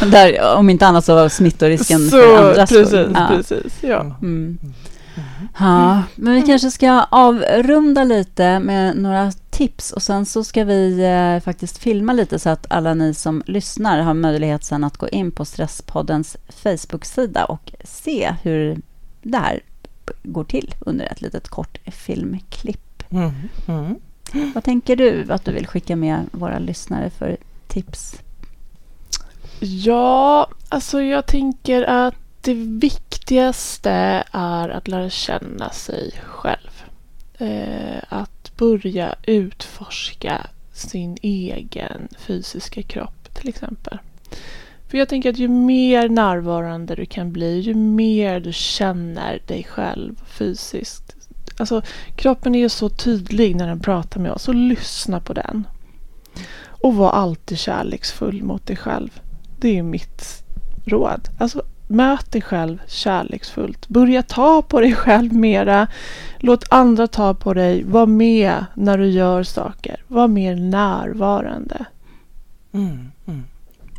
Där, 0.10 0.54
om 0.56 0.70
inte 0.70 0.86
annat 0.86 1.04
så 1.04 1.14
var 1.14 1.28
smittorisken 1.28 1.98
så, 2.00 2.10
för 2.10 2.48
andra 2.48 2.66
precis, 2.66 2.92
ja. 3.14 3.26
precis, 3.30 3.78
ja. 3.80 4.00
Mm. 4.22 4.58
Ja, 5.58 6.02
men 6.14 6.34
vi 6.34 6.42
kanske 6.42 6.70
ska 6.70 7.02
avrunda 7.10 8.04
lite 8.04 8.58
med 8.58 8.96
några 8.96 9.32
tips 9.50 9.92
och 9.92 10.02
sen 10.02 10.26
så 10.26 10.44
ska 10.44 10.64
vi 10.64 11.00
eh, 11.02 11.44
faktiskt 11.44 11.78
filma 11.78 12.12
lite 12.12 12.38
så 12.38 12.50
att 12.50 12.66
alla 12.70 12.94
ni 12.94 13.14
som 13.14 13.42
lyssnar 13.46 13.98
har 13.98 14.14
möjlighet 14.14 14.64
sen 14.64 14.84
att 14.84 14.96
gå 14.96 15.08
in 15.08 15.30
på 15.30 15.44
Stresspoddens 15.44 16.36
Facebook-sida 16.48 17.44
och 17.44 17.72
se 17.84 18.34
hur 18.42 18.78
det 19.22 19.38
här 19.38 19.60
går 20.22 20.44
till 20.44 20.74
under 20.80 21.04
ett 21.06 21.20
litet 21.20 21.48
kort 21.48 21.78
filmklipp. 21.86 23.02
Mm. 23.10 23.30
Mm. 23.68 24.00
Vad 24.54 24.64
tänker 24.64 24.96
du 24.96 25.32
att 25.32 25.44
du 25.44 25.52
vill 25.52 25.66
skicka 25.66 25.96
med 25.96 26.26
våra 26.32 26.58
lyssnare 26.58 27.10
för 27.10 27.36
tips? 27.68 28.20
Ja, 29.60 30.48
alltså 30.68 31.02
jag 31.02 31.26
tänker 31.26 31.82
att 31.82 32.14
det 32.40 32.54
viktigaste 32.54 34.24
är 34.32 34.68
att 34.68 34.88
lära 34.88 35.10
känna 35.10 35.70
sig 35.70 36.12
själv. 36.24 36.84
Eh, 37.38 38.02
att 38.08 38.56
börja 38.56 39.14
utforska 39.22 40.46
sin 40.72 41.18
egen 41.22 42.08
fysiska 42.18 42.82
kropp 42.82 43.34
till 43.34 43.48
exempel. 43.48 43.98
För 44.90 44.98
jag 44.98 45.08
tänker 45.08 45.30
att 45.30 45.38
ju 45.38 45.48
mer 45.48 46.08
närvarande 46.08 46.94
du 46.94 47.06
kan 47.06 47.32
bli, 47.32 47.60
ju 47.60 47.74
mer 47.74 48.40
du 48.40 48.52
känner 48.52 49.42
dig 49.46 49.64
själv 49.64 50.20
fysiskt. 50.26 51.16
Alltså 51.58 51.82
kroppen 52.16 52.54
är 52.54 52.58
ju 52.58 52.68
så 52.68 52.88
tydlig 52.88 53.56
när 53.56 53.66
den 53.66 53.80
pratar 53.80 54.20
med 54.20 54.32
oss, 54.32 54.42
så 54.42 54.52
lyssna 54.52 55.20
på 55.20 55.32
den. 55.32 55.66
Och 56.66 56.94
var 56.94 57.10
alltid 57.10 57.58
kärleksfull 57.58 58.42
mot 58.42 58.66
dig 58.66 58.76
själv. 58.76 59.20
Det 59.58 59.78
är 59.78 59.82
mitt 59.82 60.44
råd. 60.84 61.28
Alltså 61.38 61.62
möt 61.88 62.32
dig 62.32 62.42
själv 62.42 62.78
kärleksfullt. 62.86 63.88
Börja 63.88 64.22
ta 64.22 64.62
på 64.62 64.80
dig 64.80 64.94
själv 64.94 65.32
mera. 65.32 65.88
Låt 66.38 66.72
andra 66.72 67.06
ta 67.06 67.34
på 67.34 67.54
dig. 67.54 67.84
Var 67.84 68.06
med 68.06 68.64
när 68.74 68.98
du 68.98 69.06
gör 69.06 69.42
saker. 69.42 70.02
Var 70.08 70.28
mer 70.28 70.56
närvarande. 70.56 71.84
Mm, 72.72 73.12
mm. 73.26 73.44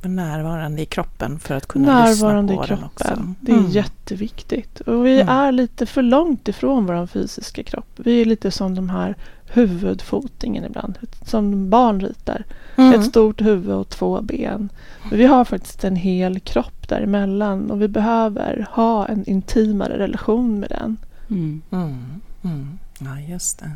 Närvarande 0.02 0.82
i 0.82 0.86
kroppen 0.86 1.40
för 1.40 1.56
att 1.56 1.68
kunna 1.68 1.94
närvarande 1.94 2.54
lyssna 2.54 2.68
på 2.68 2.74
i 2.74 2.78
kroppen. 2.78 3.08
den 3.08 3.20
också. 3.20 3.36
Det 3.40 3.52
är 3.52 3.58
mm. 3.58 3.72
jätteviktigt. 3.72 4.80
Och 4.80 5.06
vi 5.06 5.22
mm. 5.22 5.30
är 5.30 5.52
lite 5.52 5.86
för 5.86 6.02
långt 6.02 6.48
ifrån 6.48 6.86
vår 6.86 7.08
fysiska 7.08 7.64
kropp. 7.64 7.90
Vi 7.96 8.22
är 8.22 8.26
lite 8.26 8.52
som 8.52 8.76
de 8.76 8.90
här 8.90 9.16
huvudfotingen 9.46 10.64
ibland. 10.66 10.98
Som 11.26 11.70
barn 11.70 12.02
ritar. 12.02 12.44
Mm. 12.76 13.00
Ett 13.00 13.06
stort 13.06 13.42
huvud 13.42 13.76
och 13.76 13.90
två 13.90 14.22
ben. 14.22 14.70
Men 15.10 15.18
vi 15.18 15.26
har 15.26 15.46
faktiskt 15.46 15.84
en 15.84 15.96
hel 15.96 16.40
kropp 16.40 16.88
däremellan 16.88 17.72
och 17.72 17.82
vi 17.82 17.88
behöver 17.88 18.68
ha 18.72 19.08
en 19.08 19.26
intimare 19.26 19.98
relation 19.98 20.60
med 20.60 20.70
den. 20.70 20.98
Mm. 21.30 21.62
Mm. 21.72 22.22
mm. 22.44 22.80
Ja, 23.00 23.20
just 23.20 23.60
det. 23.60 23.72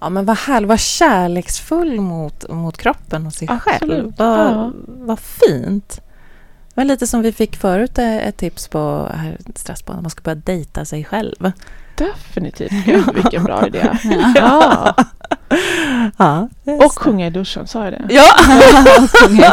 Ja, 0.00 0.08
men 0.08 0.24
vad 0.24 0.38
härligt. 0.38 0.68
Vad 0.68 0.80
kärleksfull 0.80 2.00
mot, 2.00 2.48
mot 2.48 2.76
kroppen 2.76 3.26
och 3.26 3.32
sig 3.32 3.48
Absolut. 3.50 3.80
själv. 3.80 4.14
Vad, 4.16 4.38
ja. 4.38 4.72
vad 4.86 5.18
fint. 5.18 6.00
Var 6.74 6.84
lite 6.84 7.06
som 7.06 7.22
vi 7.22 7.32
fick 7.32 7.56
förut 7.56 7.98
eh, 7.98 8.16
ett 8.16 8.36
tips 8.36 8.68
på 8.68 9.08
här 9.14 9.38
att 9.68 9.86
man 9.86 10.10
ska 10.10 10.22
börja 10.22 10.40
dejta 10.44 10.84
sig 10.84 11.04
själv. 11.04 11.52
Definitivt. 11.94 12.70
Gud, 12.84 13.14
vilken 13.14 13.44
bra 13.44 13.66
idé. 13.66 13.90
Ja. 14.34 14.94
ja. 16.16 16.48
och 16.64 16.98
sjunga 16.98 17.26
i 17.26 17.30
duschen, 17.30 17.66
sa 17.66 17.84
jag 17.84 17.92
det? 17.92 18.06
Ja! 18.08 18.24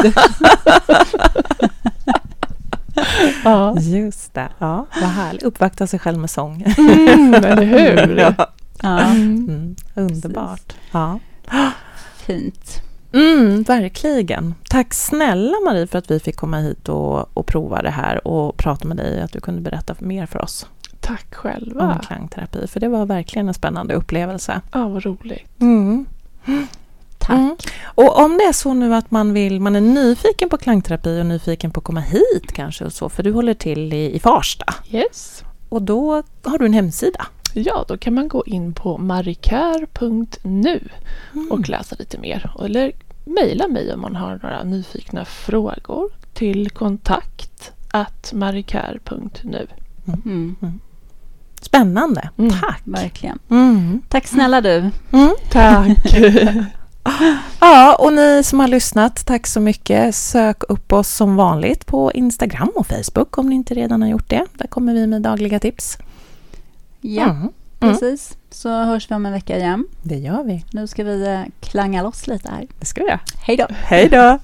ja. 3.43 3.79
Just 3.79 4.33
det. 4.33 4.49
Ja, 4.57 4.85
vad 5.01 5.09
härligt. 5.09 5.43
Uppvakta 5.43 5.87
sig 5.87 5.99
själv 5.99 6.19
med 6.19 6.29
sång. 6.29 6.73
Mm, 6.77 7.33
eller 7.33 7.63
hur? 7.63 8.17
Ja. 8.17 8.47
Ja. 8.81 8.99
Mm, 8.99 9.75
underbart. 9.95 10.73
Ja. 10.91 11.19
Fint. 12.17 12.81
Mm, 13.13 13.63
verkligen. 13.63 14.55
Tack 14.69 14.93
snälla 14.93 15.53
Marie 15.65 15.87
för 15.87 15.99
att 15.99 16.11
vi 16.11 16.19
fick 16.19 16.35
komma 16.35 16.57
hit 16.57 16.89
och, 16.89 17.37
och 17.37 17.45
prova 17.45 17.81
det 17.81 17.89
här 17.89 18.27
och 18.27 18.57
prata 18.57 18.87
med 18.87 18.97
dig, 18.97 19.21
att 19.21 19.31
du 19.31 19.39
kunde 19.39 19.61
berätta 19.61 19.95
mer 19.99 20.25
för 20.25 20.41
oss. 20.41 20.67
Tack 20.99 21.35
själva. 21.35 21.93
Om 21.93 21.99
klangterapi, 21.99 22.67
för 22.67 22.79
det 22.79 22.87
var 22.87 23.05
verkligen 23.05 23.47
en 23.47 23.53
spännande 23.53 23.93
upplevelse. 23.93 24.61
Ja, 24.73 24.87
vad 24.87 25.05
roligt. 25.05 25.61
Mm. 25.61 26.05
Tack. 27.17 27.37
Mm. 27.37 27.55
Och 27.83 28.19
om 28.19 28.37
det 28.37 28.43
är 28.43 28.53
så 28.53 28.73
nu 28.73 28.95
att 28.95 29.11
man 29.11 29.33
vill, 29.33 29.61
man 29.61 29.75
är 29.75 29.81
nyfiken 29.81 30.49
på 30.49 30.57
klangterapi 30.57 31.21
och 31.21 31.25
nyfiken 31.25 31.71
på 31.71 31.79
att 31.79 31.83
komma 31.83 31.99
hit 31.99 32.51
kanske 32.53 32.85
och 32.85 32.93
så, 32.93 33.09
för 33.09 33.23
du 33.23 33.31
håller 33.31 33.53
till 33.53 33.93
i, 33.93 34.15
i 34.15 34.19
Farsta. 34.19 34.73
Yes. 34.91 35.43
Och 35.69 35.81
då 35.81 36.23
har 36.43 36.57
du 36.57 36.65
en 36.65 36.73
hemsida. 36.73 37.27
Ja, 37.65 37.85
då 37.87 37.97
kan 37.97 38.13
man 38.13 38.27
gå 38.27 38.45
in 38.45 38.73
på 38.73 38.97
marikär.nu 38.97 40.89
mm. 41.33 41.51
och 41.51 41.69
läsa 41.69 41.95
lite 41.99 42.17
mer. 42.17 42.51
Eller 42.65 42.91
mejla 43.25 43.67
mig 43.67 43.93
om 43.93 44.01
man 44.01 44.15
har 44.15 44.39
några 44.43 44.63
nyfikna 44.63 45.25
frågor 45.25 46.09
till 46.33 46.69
kontakt 46.69 47.73
marikär.nu. 48.33 49.67
Mm. 50.07 50.55
Mm. 50.61 50.79
Spännande. 51.61 52.29
Mm. 52.37 52.51
Tack. 52.51 52.81
Verkligen. 52.83 53.39
Mm. 53.49 54.01
Tack 54.09 54.27
snälla 54.27 54.61
du. 54.61 54.91
Mm. 55.11 55.35
Tack. 55.51 55.97
ja, 57.59 57.95
och 57.99 58.13
ni 58.13 58.43
som 58.43 58.59
har 58.59 58.67
lyssnat, 58.67 59.25
tack 59.25 59.47
så 59.47 59.59
mycket. 59.59 60.15
Sök 60.15 60.63
upp 60.69 60.93
oss 60.93 61.09
som 61.09 61.35
vanligt 61.35 61.85
på 61.85 62.11
Instagram 62.11 62.71
och 62.75 62.87
Facebook 62.87 63.37
om 63.37 63.49
ni 63.49 63.55
inte 63.55 63.73
redan 63.73 64.01
har 64.01 64.09
gjort 64.09 64.29
det. 64.29 64.45
Där 64.53 64.67
kommer 64.67 64.93
vi 64.93 65.07
med 65.07 65.21
dagliga 65.21 65.59
tips. 65.59 65.97
Ja, 67.15 67.29
mm. 67.29 67.53
precis. 67.79 68.37
Så 68.49 68.69
hörs 68.69 69.11
vi 69.11 69.15
om 69.15 69.25
en 69.25 69.31
vecka 69.31 69.57
igen. 69.57 69.85
Det 70.03 70.15
gör 70.15 70.43
vi. 70.43 70.65
Nu 70.71 70.87
ska 70.87 71.03
vi 71.03 71.27
eh, 71.27 71.41
klanga 71.59 72.03
loss 72.03 72.27
lite 72.27 72.49
här. 72.51 72.67
Det 72.79 72.85
ska 72.85 73.01
vi 73.01 73.07
göra. 73.07 73.19
Hej 73.45 73.57
då. 73.57 73.67
Hej 73.69 74.09
då. 74.09 74.39